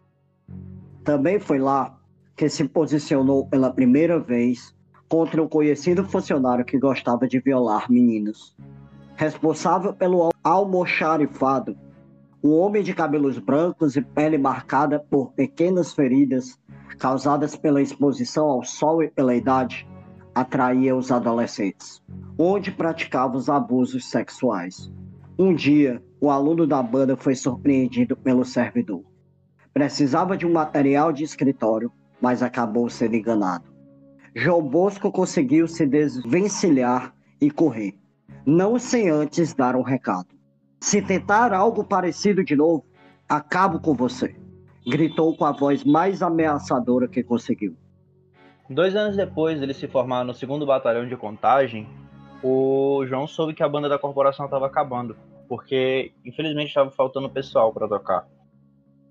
Também 1.06 1.40
foi 1.40 1.60
lá 1.60 1.98
que 2.36 2.50
se 2.50 2.68
posicionou 2.68 3.48
pela 3.48 3.72
primeira 3.72 4.20
vez 4.20 4.75
contra 5.08 5.42
um 5.42 5.48
conhecido 5.48 6.04
funcionário 6.06 6.66
que 6.66 6.80
gostava 6.80 7.28
de 7.28 7.40
violar 7.40 7.92
meninos. 7.92 8.56
Responsável 9.16 9.94
pelo 9.94 10.32
almoxarifado, 10.44 11.78
um 12.44 12.52
homem 12.52 12.84
de 12.84 12.94
cabelos 12.94 13.40
brancos 13.40 13.96
e 13.96 14.02
pele 14.02 14.38
marcada 14.38 15.00
por 15.00 15.32
pequenas 15.32 15.94
feridas 15.94 16.60
causadas 16.96 17.56
pela 17.56 17.82
exposição 17.82 18.48
ao 18.48 18.64
sol 18.64 19.04
e 19.04 19.10
pela 19.10 19.36
idade, 19.36 19.88
atraía 20.34 20.96
os 20.96 21.12
adolescentes, 21.12 22.02
onde 22.38 22.72
praticava 22.72 23.38
os 23.38 23.50
abusos 23.50 24.10
sexuais. 24.10 24.92
Um 25.38 25.54
dia, 25.54 26.02
o 26.20 26.30
aluno 26.30 26.66
da 26.66 26.82
banda 26.82 27.16
foi 27.16 27.36
surpreendido 27.36 28.16
pelo 28.16 28.46
servidor. 28.46 29.04
Precisava 29.74 30.38
de 30.38 30.46
um 30.46 30.54
material 30.54 31.12
de 31.12 31.24
escritório, 31.24 31.92
mas 32.22 32.42
acabou 32.42 32.90
sendo 32.90 33.16
enganado. 33.16 33.75
João 34.38 34.62
Bosco 34.62 35.10
conseguiu 35.14 35.66
se 35.66 35.86
desvencilhar 35.86 37.16
e 37.40 37.50
correr, 37.50 37.98
não 38.46 38.78
sem 38.78 39.10
antes 39.10 39.54
dar 39.54 39.78
um 39.78 39.82
recado. 39.82 40.28
Se 40.82 41.02
tentar 41.02 41.54
algo 41.54 41.86
parecido 41.86 42.44
de 42.44 42.54
novo, 42.54 42.86
acabo 43.30 43.80
com 43.80 43.94
você, 43.94 44.36
gritou 44.86 45.38
com 45.38 45.46
a 45.46 45.54
voz 45.54 45.86
mais 45.86 46.22
ameaçadora 46.22 47.08
que 47.08 47.24
conseguiu. 47.24 47.78
Dois 48.70 48.94
anos 48.94 49.16
depois 49.16 49.62
ele 49.62 49.74
se 49.74 49.88
formar 49.88 50.26
no 50.26 50.34
segundo 50.34 50.66
batalhão 50.66 51.08
de 51.08 51.16
contagem, 51.16 51.88
o 52.44 53.06
João 53.08 53.28
soube 53.28 53.54
que 53.54 53.64
a 53.64 53.70
banda 53.70 53.88
da 53.88 53.98
corporação 53.98 54.48
estava 54.48 54.66
acabando, 54.66 55.16
porque 55.48 56.12
infelizmente 56.26 56.68
estava 56.68 56.92
faltando 56.92 57.30
pessoal 57.30 57.72
para 57.72 57.88
tocar. 57.88 58.28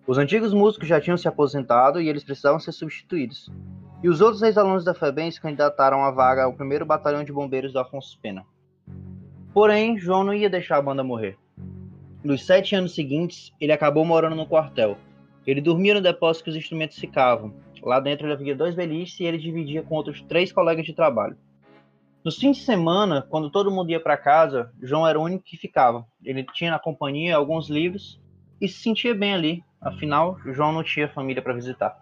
Os 0.07 0.19
antigos 0.19 0.53
músicos 0.53 0.87
já 0.87 1.01
tinham 1.01 1.17
se 1.17 1.27
aposentado 1.27 1.99
e 1.99 2.11
eles 2.11 2.23
precisavam 2.23 2.61
ser 2.61 2.73
substituídos. 2.73 3.51
E 4.05 4.09
os 4.11 4.21
outros 4.21 4.43
ex-alunos 4.43 4.85
da 4.85 4.93
FEBEM 4.93 5.31
se 5.31 5.41
candidataram 5.41 6.05
à 6.05 6.11
vaga 6.11 6.45
ao 6.45 6.53
primeiro 6.53 6.85
batalhão 6.85 7.25
de 7.25 7.33
bombeiros 7.33 7.73
do 7.73 7.79
Afonso 7.79 8.19
Pena. 8.21 8.45
Porém, 9.55 9.99
João 9.99 10.23
não 10.23 10.35
ia 10.35 10.51
deixar 10.51 10.77
a 10.77 10.83
banda 10.83 11.03
morrer. 11.03 11.39
Nos 12.23 12.45
sete 12.45 12.77
anos 12.77 12.95
seguintes, 12.95 13.51
ele 13.59 13.73
acabou 13.73 14.05
morando 14.05 14.37
no 14.37 14.47
quartel. 14.47 14.99
Ele 15.47 15.63
dormia 15.63 15.95
no 15.95 16.03
depósito 16.03 16.45
que 16.45 16.51
os 16.51 16.57
instrumentos 16.57 16.99
ficavam. 16.99 17.55
Lá 17.83 17.99
dentro 17.99 18.27
ele 18.27 18.35
havia 18.35 18.55
dois 18.55 18.75
beliches 18.75 19.19
e 19.21 19.25
ele 19.25 19.39
dividia 19.39 19.83
com 19.83 19.95
outros 19.95 20.21
três 20.21 20.53
colegas 20.53 20.85
de 20.85 20.93
trabalho. 20.93 21.39
Nos 22.23 22.37
fins 22.37 22.59
de 22.59 22.63
semana, 22.65 23.27
quando 23.31 23.49
todo 23.49 23.71
mundo 23.71 23.89
ia 23.89 24.01
para 24.01 24.19
casa, 24.19 24.71
João 24.83 25.09
era 25.09 25.19
o 25.19 25.23
único 25.23 25.45
que 25.45 25.57
ficava. 25.57 26.05
Ele 26.23 26.45
tinha 26.53 26.73
na 26.73 26.79
companhia 26.79 27.37
alguns 27.37 27.71
livros 27.71 28.21
e 28.61 28.69
se 28.69 28.83
sentia 28.83 29.15
bem 29.15 29.33
ali. 29.33 29.65
Afinal, 29.81 30.39
João 30.53 30.75
não 30.75 30.83
tinha 30.83 31.09
família 31.09 31.41
para 31.41 31.55
visitar. 31.55 31.97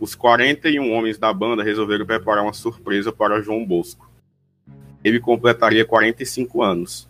Os 0.00 0.14
41 0.14 0.92
homens 0.92 1.18
da 1.18 1.32
banda 1.32 1.62
resolveram 1.62 2.06
preparar 2.06 2.44
uma 2.44 2.52
surpresa 2.52 3.10
para 3.10 3.42
João 3.42 3.66
Bosco. 3.66 4.08
Ele 5.02 5.18
completaria 5.18 5.84
45 5.84 6.62
anos. 6.62 7.08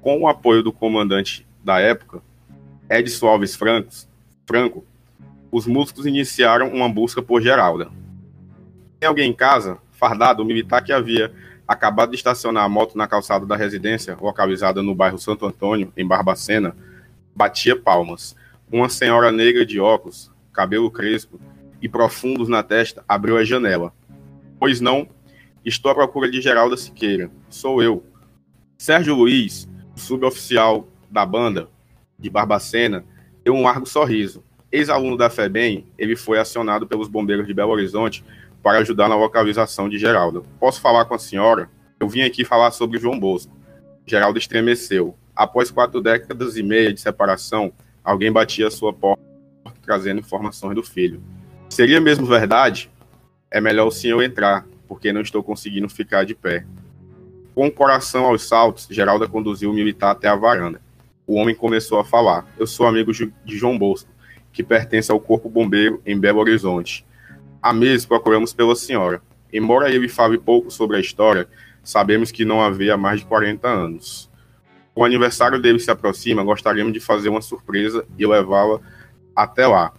Com 0.00 0.20
o 0.20 0.28
apoio 0.28 0.62
do 0.62 0.72
comandante 0.72 1.46
da 1.62 1.78
época, 1.78 2.22
Edson 2.88 3.26
Alves 3.26 3.54
Francos, 3.54 4.08
Franco, 4.46 4.84
os 5.52 5.66
músicos 5.66 6.06
iniciaram 6.06 6.68
uma 6.68 6.88
busca 6.88 7.20
por 7.20 7.42
Geralda. 7.42 7.90
Tem 8.98 9.08
alguém 9.08 9.30
em 9.30 9.34
casa, 9.34 9.78
fardado, 9.92 10.42
o 10.42 10.46
militar 10.46 10.82
que 10.82 10.92
havia 10.92 11.32
acabado 11.68 12.10
de 12.10 12.16
estacionar 12.16 12.64
a 12.64 12.68
moto 12.68 12.96
na 12.96 13.06
calçada 13.06 13.44
da 13.44 13.56
residência, 13.56 14.16
localizada 14.18 14.82
no 14.82 14.94
bairro 14.94 15.18
Santo 15.18 15.44
Antônio, 15.44 15.92
em 15.96 16.06
Barbacena, 16.06 16.74
batia 17.36 17.76
palmas. 17.76 18.34
Uma 18.72 18.88
senhora 18.88 19.30
negra 19.30 19.66
de 19.66 19.78
óculos, 19.78 20.32
cabelo 20.52 20.90
crespo 20.90 21.38
e 21.80 21.88
profundos 21.88 22.48
na 22.48 22.62
testa 22.62 23.04
abriu 23.08 23.36
a 23.36 23.44
janela. 23.44 23.92
Pois 24.58 24.80
não, 24.80 25.08
estou 25.64 25.90
à 25.90 25.94
procura 25.94 26.30
de 26.30 26.40
Geralda 26.40 26.76
Siqueira. 26.76 27.30
Sou 27.48 27.82
eu. 27.82 28.04
Sérgio 28.78 29.14
Luiz, 29.14 29.68
suboficial 29.94 30.88
da 31.10 31.24
banda 31.24 31.68
de 32.18 32.30
Barbacena, 32.30 33.04
deu 33.44 33.54
um 33.54 33.62
largo 33.62 33.86
sorriso. 33.86 34.44
Ex-aluno 34.70 35.16
da 35.16 35.28
FEBEM, 35.28 35.86
ele 35.98 36.14
foi 36.14 36.38
acionado 36.38 36.86
pelos 36.86 37.08
bombeiros 37.08 37.46
de 37.46 37.54
Belo 37.54 37.72
Horizonte 37.72 38.24
para 38.62 38.78
ajudar 38.78 39.08
na 39.08 39.16
localização 39.16 39.88
de 39.88 39.98
Geralda. 39.98 40.42
Posso 40.58 40.80
falar 40.80 41.06
com 41.06 41.14
a 41.14 41.18
senhora? 41.18 41.70
Eu 41.98 42.08
vim 42.08 42.22
aqui 42.22 42.44
falar 42.44 42.70
sobre 42.70 42.98
João 42.98 43.18
Bosco. 43.18 43.56
Geralda 44.06 44.38
estremeceu. 44.38 45.16
Após 45.34 45.70
quatro 45.70 46.00
décadas 46.00 46.56
e 46.56 46.62
meia 46.62 46.92
de 46.92 47.00
separação, 47.00 47.72
alguém 48.04 48.30
batia 48.30 48.68
a 48.68 48.70
sua 48.70 48.92
porta 48.92 49.22
trazendo 49.82 50.20
informações 50.20 50.74
do 50.74 50.82
filho. 50.82 51.22
Seria 51.70 52.00
mesmo 52.00 52.26
verdade? 52.26 52.90
É 53.48 53.60
melhor 53.60 53.86
o 53.86 53.92
senhor 53.92 54.20
entrar, 54.22 54.66
porque 54.88 55.12
não 55.12 55.20
estou 55.20 55.40
conseguindo 55.40 55.88
ficar 55.88 56.24
de 56.24 56.34
pé. 56.34 56.66
Com 57.54 57.68
o 57.68 57.72
coração 57.72 58.24
aos 58.26 58.46
saltos, 58.46 58.88
Geralda 58.90 59.28
conduziu 59.28 59.70
o 59.70 59.72
militar 59.72 60.10
até 60.10 60.26
a 60.26 60.34
varanda. 60.34 60.82
O 61.24 61.36
homem 61.36 61.54
começou 61.54 62.00
a 62.00 62.04
falar. 62.04 62.44
Eu 62.58 62.66
sou 62.66 62.88
amigo 62.88 63.12
de 63.12 63.56
João 63.56 63.78
Bosco, 63.78 64.10
que 64.52 64.64
pertence 64.64 65.12
ao 65.12 65.20
Corpo 65.20 65.48
Bombeiro 65.48 66.02
em 66.04 66.18
Belo 66.18 66.40
Horizonte. 66.40 67.06
Há 67.62 67.72
meses 67.72 68.04
procuramos 68.04 68.52
pela 68.52 68.74
senhora. 68.74 69.22
Embora 69.52 69.94
ele 69.94 70.08
fale 70.08 70.38
pouco 70.38 70.72
sobre 70.72 70.96
a 70.96 71.00
história, 71.00 71.48
sabemos 71.84 72.32
que 72.32 72.44
não 72.44 72.60
havia 72.60 72.96
mais 72.96 73.20
de 73.20 73.26
40 73.26 73.68
anos. 73.68 74.28
O 74.92 75.04
aniversário 75.04 75.62
dele 75.62 75.78
se 75.78 75.90
aproxima, 75.90 76.42
gostaríamos 76.42 76.92
de 76.92 76.98
fazer 76.98 77.28
uma 77.28 77.40
surpresa 77.40 78.04
e 78.18 78.26
levá-la 78.26 78.80
até 79.36 79.68
lá. 79.68 79.92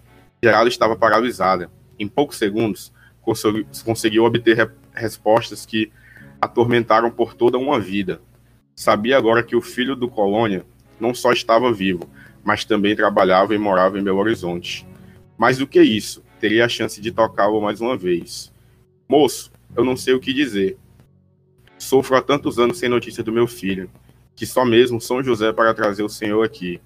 Geraldo 0.43 0.69
estava 0.69 0.95
paralisada. 0.95 1.69
Em 1.99 2.07
poucos 2.07 2.37
segundos, 2.37 2.91
conseguiu 3.85 4.23
obter 4.23 4.57
re 4.57 4.69
respostas 4.93 5.65
que 5.65 5.91
atormentaram 6.41 7.09
por 7.09 7.33
toda 7.33 7.57
uma 7.57 7.79
vida. 7.79 8.21
Sabia 8.75 9.17
agora 9.17 9.43
que 9.43 9.55
o 9.55 9.61
filho 9.61 9.95
do 9.95 10.09
Colônia 10.09 10.65
não 10.99 11.13
só 11.13 11.31
estava 11.31 11.71
vivo, 11.71 12.09
mas 12.43 12.65
também 12.65 12.95
trabalhava 12.95 13.55
e 13.55 13.57
morava 13.57 13.97
em 13.97 14.03
Belo 14.03 14.19
Horizonte. 14.19 14.85
Mais 15.37 15.57
do 15.59 15.67
que 15.67 15.81
isso, 15.81 16.23
teria 16.39 16.65
a 16.65 16.69
chance 16.69 16.99
de 16.99 17.11
tocá-lo 17.11 17.61
mais 17.61 17.79
uma 17.79 17.95
vez. 17.95 18.51
Moço, 19.07 19.51
eu 19.75 19.85
não 19.85 19.95
sei 19.95 20.13
o 20.13 20.19
que 20.19 20.33
dizer. 20.33 20.77
Sofro 21.77 22.17
há 22.17 22.21
tantos 22.21 22.59
anos 22.59 22.77
sem 22.77 22.89
notícia 22.89 23.23
do 23.23 23.31
meu 23.31 23.47
filho 23.47 23.89
que 24.35 24.45
só 24.45 24.65
mesmo 24.65 24.99
São 24.99 25.21
José 25.21 25.53
para 25.53 25.73
trazer 25.73 26.03
o 26.03 26.09
senhor 26.09 26.43
aqui. 26.43 26.81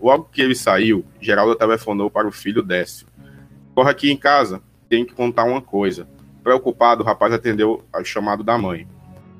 Logo 0.00 0.28
que 0.30 0.40
ele 0.40 0.54
saiu, 0.54 1.04
Geraldo 1.20 1.56
telefonou 1.56 2.10
para 2.10 2.28
o 2.28 2.32
filho 2.32 2.62
Décio. 2.62 3.06
Corre 3.74 3.90
aqui 3.90 4.10
em 4.10 4.16
casa, 4.16 4.62
tenho 4.88 5.06
que 5.06 5.14
contar 5.14 5.44
uma 5.44 5.60
coisa. 5.60 6.08
Preocupado, 6.42 7.02
o 7.02 7.06
rapaz 7.06 7.32
atendeu 7.32 7.84
ao 7.92 8.04
chamado 8.04 8.42
da 8.42 8.56
mãe. 8.56 8.86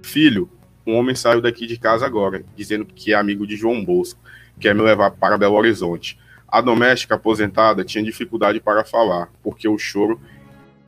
Filho, 0.02 0.50
um 0.86 0.96
homem 0.96 1.14
saiu 1.14 1.40
daqui 1.40 1.66
de 1.66 1.78
casa 1.78 2.06
agora, 2.06 2.44
dizendo 2.56 2.84
que 2.84 3.12
é 3.12 3.16
amigo 3.16 3.46
de 3.46 3.56
João 3.56 3.84
Bosco, 3.84 4.20
quer 4.58 4.74
me 4.74 4.82
levar 4.82 5.10
para 5.12 5.38
Belo 5.38 5.54
Horizonte. 5.54 6.18
A 6.46 6.60
doméstica 6.60 7.14
aposentada 7.14 7.84
tinha 7.84 8.02
dificuldade 8.02 8.58
para 8.58 8.84
falar, 8.84 9.30
porque 9.42 9.68
o 9.68 9.78
choro 9.78 10.20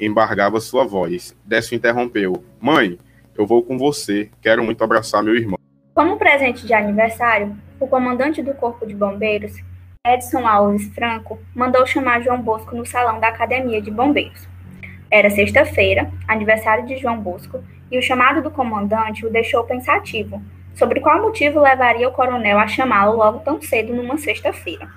embargava 0.00 0.58
sua 0.58 0.84
voz. 0.84 1.36
Décio 1.44 1.76
interrompeu. 1.76 2.42
Mãe, 2.60 2.98
eu 3.36 3.46
vou 3.46 3.62
com 3.62 3.76
você, 3.76 4.30
quero 4.40 4.64
muito 4.64 4.82
abraçar 4.82 5.22
meu 5.22 5.36
irmão. 5.36 5.58
Como 5.94 6.16
presente 6.16 6.66
de 6.66 6.72
aniversário, 6.72 7.56
o 7.80 7.88
comandante 7.88 8.42
do 8.42 8.52
Corpo 8.52 8.86
de 8.86 8.94
Bombeiros, 8.94 9.56
Edson 10.06 10.46
Alves 10.46 10.86
Franco, 10.94 11.38
mandou 11.54 11.86
chamar 11.86 12.20
João 12.20 12.40
Bosco 12.40 12.76
no 12.76 12.84
salão 12.84 13.18
da 13.18 13.28
Academia 13.28 13.80
de 13.80 13.90
Bombeiros. 13.90 14.46
Era 15.10 15.30
sexta-feira, 15.30 16.12
aniversário 16.28 16.86
de 16.86 16.98
João 16.98 17.18
Bosco, 17.18 17.64
e 17.90 17.98
o 17.98 18.02
chamado 18.02 18.42
do 18.42 18.50
comandante 18.50 19.26
o 19.26 19.30
deixou 19.30 19.64
pensativo 19.64 20.40
sobre 20.74 21.00
qual 21.00 21.20
motivo 21.20 21.58
levaria 21.58 22.06
o 22.06 22.12
coronel 22.12 22.58
a 22.58 22.68
chamá-lo 22.68 23.16
logo 23.16 23.40
tão 23.40 23.60
cedo 23.60 23.94
numa 23.94 24.18
sexta-feira. 24.18 24.88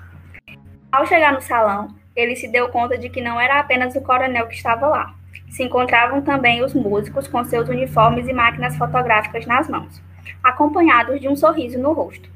Ao 0.92 1.06
chegar 1.06 1.32
no 1.32 1.40
salão, 1.40 1.88
ele 2.14 2.36
se 2.36 2.46
deu 2.46 2.68
conta 2.68 2.96
de 2.96 3.08
que 3.08 3.20
não 3.20 3.40
era 3.40 3.58
apenas 3.58 3.96
o 3.96 4.02
coronel 4.02 4.46
que 4.46 4.54
estava 4.54 4.86
lá. 4.86 5.14
Se 5.50 5.64
encontravam 5.64 6.22
também 6.22 6.62
os 6.62 6.74
músicos 6.74 7.26
com 7.26 7.42
seus 7.44 7.68
uniformes 7.68 8.28
e 8.28 8.32
máquinas 8.32 8.76
fotográficas 8.76 9.46
nas 9.46 9.68
mãos 9.68 10.00
acompanhados 10.44 11.20
de 11.20 11.28
um 11.28 11.34
sorriso 11.34 11.78
no 11.78 11.92
rosto. 11.92 12.33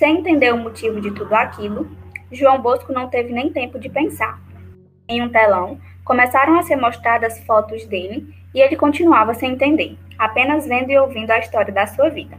Sem 0.00 0.16
entender 0.16 0.50
o 0.50 0.56
motivo 0.56 0.98
de 0.98 1.10
tudo 1.10 1.34
aquilo, 1.34 1.86
João 2.32 2.62
Bosco 2.62 2.90
não 2.90 3.10
teve 3.10 3.34
nem 3.34 3.52
tempo 3.52 3.78
de 3.78 3.90
pensar. 3.90 4.40
Em 5.06 5.20
um 5.20 5.28
telão, 5.28 5.78
começaram 6.06 6.58
a 6.58 6.62
ser 6.62 6.76
mostradas 6.76 7.38
fotos 7.40 7.84
dele 7.84 8.34
e 8.54 8.62
ele 8.62 8.76
continuava 8.76 9.34
sem 9.34 9.52
entender, 9.52 9.98
apenas 10.18 10.66
vendo 10.66 10.90
e 10.90 10.98
ouvindo 10.98 11.30
a 11.30 11.38
história 11.38 11.70
da 11.70 11.86
sua 11.86 12.08
vida. 12.08 12.38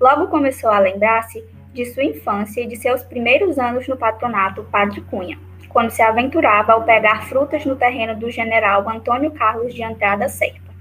Logo 0.00 0.28
começou 0.28 0.70
a 0.70 0.78
lembrar-se 0.78 1.44
de 1.74 1.84
sua 1.84 2.04
infância 2.04 2.62
e 2.62 2.66
de 2.66 2.76
seus 2.76 3.02
primeiros 3.02 3.58
anos 3.58 3.86
no 3.86 3.98
patronato 3.98 4.64
Padre 4.72 5.02
Cunha, 5.02 5.38
quando 5.68 5.90
se 5.90 6.00
aventurava 6.00 6.72
ao 6.72 6.84
pegar 6.84 7.26
frutas 7.26 7.66
no 7.66 7.76
terreno 7.76 8.18
do 8.18 8.30
general 8.30 8.88
Antônio 8.88 9.30
Carlos 9.32 9.74
de 9.74 9.84
Andrada 9.84 10.26
Serpa. 10.30 10.72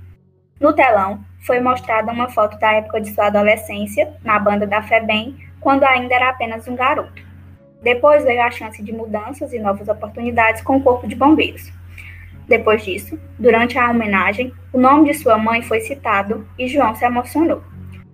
No 0.57 0.71
telão, 0.71 1.19
foi 1.45 1.59
mostrada 1.59 2.13
uma 2.13 2.29
foto 2.29 2.57
da 2.59 2.71
época 2.71 3.01
de 3.01 3.13
sua 3.13 3.27
adolescência, 3.27 4.15
na 4.23 4.39
banda 4.39 4.65
da 4.65 4.81
FEBEM, 4.81 5.46
quando 5.59 5.83
ainda 5.83 6.15
era 6.15 6.29
apenas 6.29 6.67
um 6.67 6.75
garoto. 6.75 7.21
Depois 7.81 8.23
veio 8.23 8.41
a 8.41 8.51
chance 8.51 8.81
de 8.81 8.91
mudanças 8.91 9.53
e 9.53 9.59
novas 9.59 9.87
oportunidades 9.87 10.61
com 10.61 10.77
o 10.77 10.83
Corpo 10.83 11.07
de 11.07 11.15
Bombeiros. 11.15 11.71
Depois 12.47 12.83
disso, 12.83 13.19
durante 13.37 13.77
a 13.77 13.91
homenagem, 13.91 14.53
o 14.71 14.79
nome 14.79 15.11
de 15.11 15.17
sua 15.17 15.37
mãe 15.37 15.61
foi 15.61 15.81
citado 15.81 16.47
e 16.57 16.67
João 16.67 16.95
se 16.95 17.05
emocionou. 17.05 17.61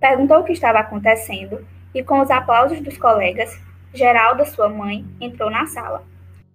Perguntou 0.00 0.38
o 0.38 0.44
que 0.44 0.52
estava 0.52 0.80
acontecendo 0.80 1.64
e, 1.94 2.02
com 2.02 2.20
os 2.20 2.30
aplausos 2.30 2.80
dos 2.80 2.98
colegas, 2.98 3.58
Geralda, 3.94 4.44
sua 4.44 4.68
mãe, 4.68 5.04
entrou 5.20 5.48
na 5.48 5.66
sala. 5.66 6.02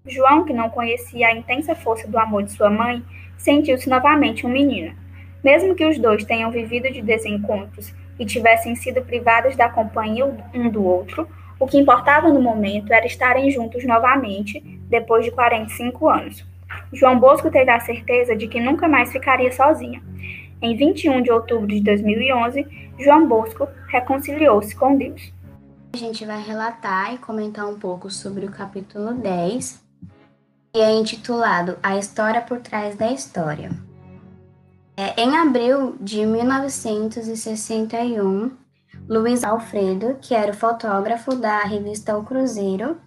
João, 0.05 0.43
que 0.43 0.53
não 0.53 0.69
conhecia 0.69 1.27
a 1.27 1.33
intensa 1.33 1.73
força 1.73 2.05
do 2.05 2.19
amor 2.19 2.43
de 2.43 2.51
sua 2.51 2.69
mãe, 2.69 3.01
sentiu-se 3.37 3.89
novamente 3.89 4.45
um 4.45 4.49
menino. 4.49 4.93
Mesmo 5.41 5.73
que 5.73 5.85
os 5.85 5.97
dois 5.97 6.25
tenham 6.25 6.51
vivido 6.51 6.91
de 6.91 7.01
desencontros 7.01 7.93
e 8.19 8.25
tivessem 8.25 8.75
sido 8.75 9.01
privados 9.01 9.55
da 9.55 9.69
companhia 9.69 10.25
um 10.53 10.69
do 10.69 10.83
outro, 10.83 11.27
O 11.59 11.67
que 11.67 11.77
importava 11.77 12.29
no 12.29 12.41
momento 12.41 12.93
era 12.93 13.05
estarem 13.05 13.51
juntos 13.51 13.83
novamente, 13.83 14.61
depois 14.87 15.25
de 15.25 15.31
45 15.31 16.07
anos. 16.07 16.45
João 16.93 17.19
Bosco 17.19 17.51
teve 17.51 17.69
a 17.69 17.81
certeza 17.81 18.33
de 18.33 18.47
que 18.47 18.61
nunca 18.61 18.87
mais 18.87 19.11
ficaria 19.11 19.51
sozinha. 19.51 20.01
Em 20.61 20.75
21 20.75 21.21
de 21.21 21.31
outubro 21.31 21.67
de 21.67 21.81
2011, 21.81 22.65
João 22.97 23.27
Bosco 23.27 23.67
reconciliou-se 23.89 24.73
com 24.73 24.97
Deus. 24.97 25.33
A 25.93 25.97
gente 25.97 26.25
vai 26.25 26.41
relatar 26.41 27.13
e 27.13 27.17
comentar 27.17 27.67
um 27.67 27.77
pouco 27.77 28.09
sobre 28.09 28.45
o 28.45 28.51
capítulo 28.51 29.13
10, 29.13 29.83
que 30.73 30.79
é 30.79 30.91
intitulado 30.91 31.77
A 31.83 31.97
História 31.97 32.41
por 32.41 32.59
Trás 32.59 32.95
da 32.95 33.11
História. 33.11 33.69
É, 34.99 35.15
em 35.21 35.37
abril 35.37 35.95
de 36.01 36.25
1961, 36.25 38.51
Luiz 39.07 39.45
Alfredo, 39.45 40.17
que 40.19 40.35
era 40.35 40.51
o 40.51 40.53
fotógrafo 40.53 41.37
da 41.37 41.61
revista 41.61 42.17
O 42.17 42.25
Cruzeiro, 42.25 42.97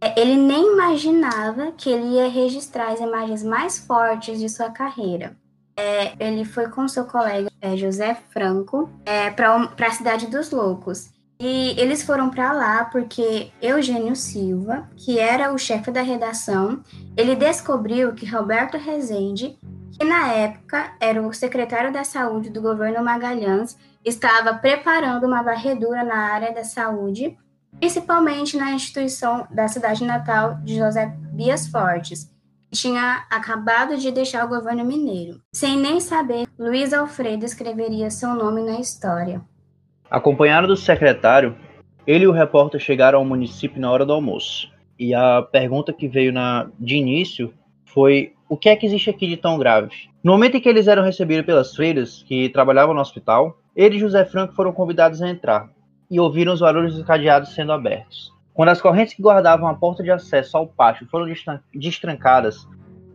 é, 0.00 0.20
ele 0.20 0.34
nem 0.34 0.72
imaginava 0.72 1.70
que 1.76 1.90
ele 1.90 2.16
ia 2.16 2.28
registrar 2.28 2.90
as 2.90 2.98
imagens 2.98 3.44
mais 3.44 3.78
fortes 3.78 4.40
de 4.40 4.48
sua 4.48 4.70
carreira. 4.70 5.36
É, 5.76 6.14
ele 6.18 6.44
foi 6.44 6.68
com 6.70 6.88
seu 6.88 7.04
colega 7.04 7.48
é, 7.60 7.76
José 7.76 8.16
Franco 8.30 8.90
é, 9.06 9.30
para 9.30 9.70
a 9.78 9.90
cidade 9.92 10.26
dos 10.26 10.50
Loucos. 10.50 11.10
E 11.38 11.76
eles 11.78 12.02
foram 12.02 12.30
para 12.30 12.52
lá 12.52 12.86
porque 12.86 13.52
Eugênio 13.62 14.16
Silva, 14.16 14.90
que 14.96 15.20
era 15.20 15.52
o 15.52 15.58
chefe 15.58 15.92
da 15.92 16.02
redação, 16.02 16.82
ele 17.16 17.36
descobriu 17.36 18.12
que 18.12 18.26
Roberto 18.26 18.76
Rezende, 18.76 19.56
que 19.98 20.04
na 20.04 20.32
época 20.32 20.92
era 21.00 21.20
o 21.20 21.32
secretário 21.32 21.92
da 21.92 22.04
saúde 22.04 22.50
do 22.50 22.62
governo 22.62 23.02
Magalhães, 23.02 23.76
estava 24.04 24.54
preparando 24.54 25.26
uma 25.26 25.42
varredura 25.42 26.04
na 26.04 26.32
área 26.32 26.54
da 26.54 26.62
saúde, 26.62 27.36
principalmente 27.80 28.56
na 28.56 28.70
instituição 28.70 29.46
da 29.50 29.66
cidade 29.66 30.04
natal 30.04 30.54
de 30.62 30.76
José 30.76 31.12
Bias 31.32 31.66
Fortes, 31.66 32.30
que 32.70 32.78
tinha 32.78 33.26
acabado 33.28 33.96
de 33.96 34.12
deixar 34.12 34.44
o 34.44 34.48
governo 34.48 34.84
mineiro. 34.84 35.40
Sem 35.52 35.76
nem 35.76 35.98
saber, 35.98 36.46
Luiz 36.56 36.92
Alfredo 36.92 37.44
escreveria 37.44 38.08
seu 38.08 38.34
nome 38.34 38.62
na 38.62 38.78
história. 38.78 39.40
Acompanhado 40.08 40.68
do 40.68 40.76
secretário, 40.76 41.56
ele 42.06 42.24
e 42.24 42.28
o 42.28 42.32
repórter 42.32 42.80
chegaram 42.80 43.18
ao 43.18 43.24
município 43.24 43.80
na 43.80 43.90
hora 43.90 44.06
do 44.06 44.12
almoço. 44.12 44.70
E 44.98 45.12
a 45.12 45.42
pergunta 45.42 45.92
que 45.92 46.08
veio 46.08 46.32
na, 46.32 46.70
de 46.78 46.96
início 46.96 47.52
foi: 47.84 48.34
o 48.48 48.56
que 48.56 48.68
é 48.68 48.76
que 48.76 48.86
existe 48.86 49.10
aqui 49.10 49.26
de 49.26 49.36
tão 49.36 49.58
grave? 49.58 49.90
No 50.24 50.32
momento 50.32 50.56
em 50.56 50.60
que 50.60 50.68
eles 50.68 50.88
eram 50.88 51.02
recebidos 51.02 51.44
pelas 51.44 51.74
freiras 51.76 52.22
que 52.22 52.48
trabalhavam 52.48 52.94
no 52.94 53.00
hospital, 53.00 53.58
ele 53.76 53.96
e 53.96 54.00
José 54.00 54.24
Franco 54.24 54.54
foram 54.54 54.72
convidados 54.72 55.20
a 55.20 55.28
entrar 55.28 55.68
e 56.10 56.18
ouviram 56.18 56.54
os 56.54 56.60
barulhos 56.60 56.94
dos 56.94 57.04
cadeados 57.04 57.54
sendo 57.54 57.72
abertos. 57.72 58.32
Quando 58.54 58.70
as 58.70 58.80
correntes 58.80 59.14
que 59.14 59.22
guardavam 59.22 59.68
a 59.68 59.74
porta 59.74 60.02
de 60.02 60.10
acesso 60.10 60.56
ao 60.56 60.66
pátio 60.66 61.06
foram 61.10 61.26
destrancadas, 61.74 62.66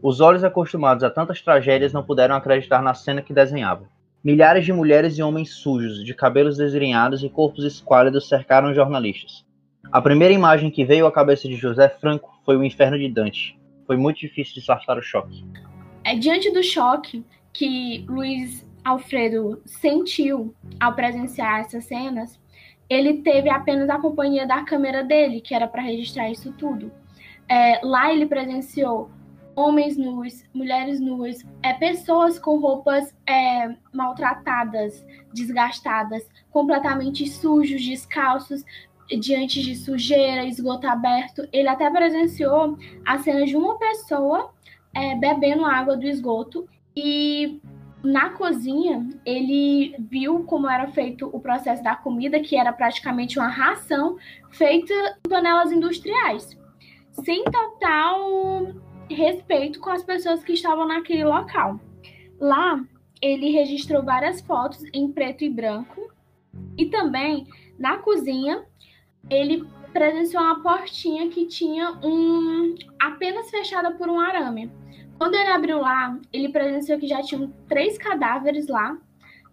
os 0.02 0.22
olhos 0.22 0.44
acostumados 0.44 1.04
a 1.04 1.10
tantas 1.10 1.42
tragédias 1.42 1.92
não 1.92 2.04
puderam 2.04 2.36
acreditar 2.36 2.82
na 2.82 2.94
cena 2.94 3.22
que 3.22 3.34
desenhavam. 3.34 3.88
Milhares 4.24 4.64
de 4.64 4.72
mulheres 4.72 5.18
e 5.18 5.24
homens 5.24 5.54
sujos, 5.56 6.04
de 6.06 6.14
cabelos 6.14 6.58
desgrenhados 6.58 7.24
e 7.24 7.30
corpos 7.30 7.66
esquálidos 7.66 8.30
cercaram 8.30 8.70
os 8.70 8.76
jornalistas. 8.76 9.44
A 9.92 10.02
primeira 10.02 10.34
imagem 10.34 10.70
que 10.70 10.86
veio 10.86 11.06
à 11.06 11.12
cabeça 11.12 11.48
de 11.48 11.56
José 11.56 11.90
Franco 11.90 12.32
foi 12.46 12.56
o 12.56 12.64
inferno 12.64 12.98
de 12.98 13.10
Dante. 13.10 13.58
Foi 13.86 13.98
muito 13.98 14.20
difícil 14.20 14.56
disfarçar 14.56 14.98
o 14.98 15.02
choque. 15.02 15.46
É 16.04 16.16
diante 16.16 16.52
do 16.52 16.64
choque 16.64 17.24
que 17.52 18.06
Luiz 18.08 18.66
Alfredo 18.84 19.62
sentiu 19.66 20.54
ao 20.80 20.94
presenciar 20.94 21.62
essas 21.62 21.86
cenas, 21.86 22.40
ele 22.90 23.22
teve 23.22 23.50
apenas 23.50 23.90
a 23.90 23.98
companhia 23.98 24.46
da 24.46 24.64
câmera 24.64 25.04
dele, 25.04 25.40
que 25.40 25.56
era 25.56 25.68
para 25.68 25.82
registrar 25.82 26.30
isso 26.30 26.52
tudo. 26.54 26.92
É, 27.48 27.80
lá 27.84 28.12
ele 28.14 28.26
presenciou 28.26 29.10
homens 29.56 29.96
nus, 29.98 30.44
mulheres 30.54 31.00
nuas, 31.00 31.46
é, 31.62 31.74
pessoas 31.74 32.40
com 32.40 32.60
roupas 32.60 33.16
é, 33.28 33.76
maltratadas, 33.94 35.06
desgastadas, 35.34 36.28
completamente 36.50 37.28
sujos, 37.28 37.86
descalços, 37.86 38.64
diante 39.20 39.62
de 39.62 39.76
sujeira, 39.76 40.46
esgoto 40.46 40.88
aberto. 40.88 41.48
Ele 41.52 41.68
até 41.68 41.90
presenciou 41.90 42.78
a 43.06 43.18
cena 43.20 43.46
de 43.46 43.56
uma 43.56 43.78
pessoa 43.78 44.52
é, 44.94 45.16
bebendo 45.16 45.66
água 45.66 45.98
do 45.98 46.06
esgoto 46.06 46.68
e 46.96 47.60
na 48.04 48.32
cozinha 48.32 49.08
ele 49.26 49.96
viu 49.98 50.44
como 50.44 50.70
era 50.70 50.88
feito 50.88 51.30
o 51.32 51.40
processo 51.40 51.82
da 51.82 51.96
comida, 51.96 52.40
que 52.40 52.56
era 52.56 52.74
praticamente 52.74 53.40
uma 53.40 53.48
ração 53.48 54.18
feita 54.52 54.94
em 55.26 55.30
panelas 55.30 55.72
industriais, 55.72 56.58
sem 57.12 57.44
total 57.46 58.74
respeito 59.10 59.80
com 59.80 59.90
as 59.90 60.04
pessoas 60.04 60.44
que 60.44 60.54
estavam 60.54 60.86
naquele 60.86 61.24
local. 61.24 61.80
Lá, 62.40 62.84
ele 63.22 63.52
registrou 63.52 64.04
várias 64.04 64.42
fotos 64.42 64.84
em 64.94 65.10
preto 65.12 65.46
e 65.46 65.50
branco 65.50 66.12
e 66.78 66.88
também 66.88 67.48
na 67.80 67.98
cozinha 67.98 68.66
ele 69.30 69.66
presenciou 69.92 70.44
uma 70.44 70.62
portinha 70.62 71.30
que 71.30 71.46
tinha 71.46 71.92
um 72.04 72.76
apenas 73.00 73.50
fechada 73.50 73.92
por 73.92 74.10
um 74.10 74.20
arame. 74.20 74.72
Quando 75.18 75.36
ele 75.36 75.50
abriu 75.50 75.80
lá, 75.80 76.20
ele 76.32 76.50
presenciou 76.50 77.00
que 77.00 77.08
já 77.08 77.22
tinham 77.22 77.54
três 77.68 77.98
cadáveres 77.98 78.68
lá, 78.68 78.98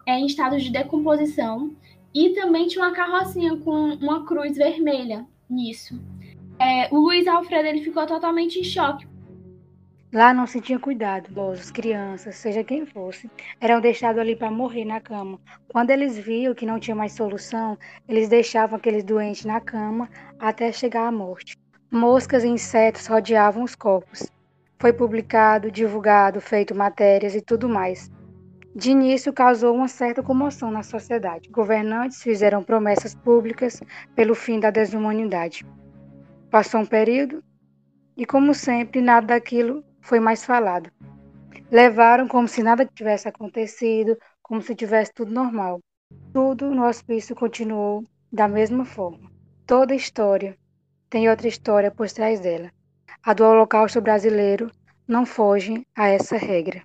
é, 0.07 0.19
em 0.19 0.27
estado 0.27 0.59
de 0.59 0.71
decomposição, 0.71 1.77
e 2.15 2.31
também 2.31 2.67
tinha 2.67 2.85
uma 2.85 2.93
carrocinha 2.95 3.57
com 3.59 3.95
uma 3.95 4.25
cruz 4.25 4.57
vermelha 4.57 5.27
nisso. 5.49 6.01
É, 6.59 6.93
o 6.93 6.99
Luiz 6.99 7.27
Alfredo 7.27 7.69
ele 7.69 7.83
ficou 7.83 8.05
totalmente 8.07 8.59
em 8.59 8.65
choque, 8.65 9.07
Lá 10.13 10.35
não 10.35 10.45
se 10.45 10.61
tinha 10.61 10.77
cuidado, 10.77 11.29
idosos, 11.31 11.71
crianças, 11.71 12.35
seja 12.35 12.65
quem 12.65 12.85
fosse, 12.85 13.31
eram 13.61 13.81
deixados 13.81 14.21
ali 14.21 14.35
para 14.35 14.51
morrer 14.51 14.85
na 14.85 15.01
cama. 15.01 15.39
Quando 15.69 15.91
eles 15.91 16.19
viam 16.19 16.53
que 16.53 16.67
não 16.67 16.81
tinha 16.81 16.97
mais 16.97 17.13
solução, 17.13 17.79
eles 18.09 18.29
deixavam 18.29 18.77
aqueles 18.77 19.05
doentes 19.05 19.45
na 19.45 19.61
cama 19.61 20.11
até 20.37 20.73
chegar 20.73 21.07
à 21.07 21.13
morte. 21.13 21.57
Moscas 21.93 22.43
e 22.43 22.49
insetos 22.49 23.07
rodeavam 23.07 23.63
os 23.63 23.77
corpos. 23.77 24.27
Foi 24.81 24.93
publicado, 24.93 25.71
divulgado, 25.71 26.41
feito 26.41 26.75
matérias 26.75 27.37
e 27.37 27.41
tudo 27.41 27.69
mais. 27.69 28.11
De 28.75 28.91
início, 28.91 29.33
causou 29.33 29.73
uma 29.73 29.87
certa 29.87 30.25
comoção 30.25 30.73
na 30.73 30.83
sociedade. 30.83 31.49
Governantes 31.51 32.21
fizeram 32.21 32.65
promessas 32.65 33.15
públicas 33.15 33.81
pelo 34.17 34.35
fim 34.35 34.59
da 34.59 34.71
desumanidade. 34.71 35.65
Passou 36.51 36.81
um 36.81 36.87
período 36.87 37.45
e, 38.17 38.27
como 38.27 38.53
sempre, 38.55 39.01
nada 39.01 39.29
daquilo 39.29 39.85
foi 40.01 40.21
mais 40.21 40.45
falado. 40.45 40.91
Levaram 41.71 42.27
como 42.27 42.49
se 42.49 42.63
nada 42.63 42.85
tivesse 42.85 43.29
acontecido, 43.29 44.17
como 44.43 44.61
se 44.61 44.75
tivesse 44.75 45.13
tudo 45.15 45.33
normal. 45.33 45.81
Tudo 46.33 46.71
no 46.71 46.87
hospício 46.87 47.37
continuou 47.37 48.05
da 48.33 48.49
mesma 48.49 48.85
forma. 48.85 49.31
Toda 49.67 49.95
história 49.95 50.57
tem 51.09 51.29
outra 51.29 51.49
história 51.49 51.91
por 51.91 52.11
trás 52.11 52.41
dela. 52.41 52.71
A 53.23 53.33
do 53.33 53.45
Holocausto 53.45 54.01
brasileiro 54.01 54.71
não 55.07 55.27
foge 55.27 55.87
a 55.97 56.09
essa 56.09 56.37
regra. 56.37 56.83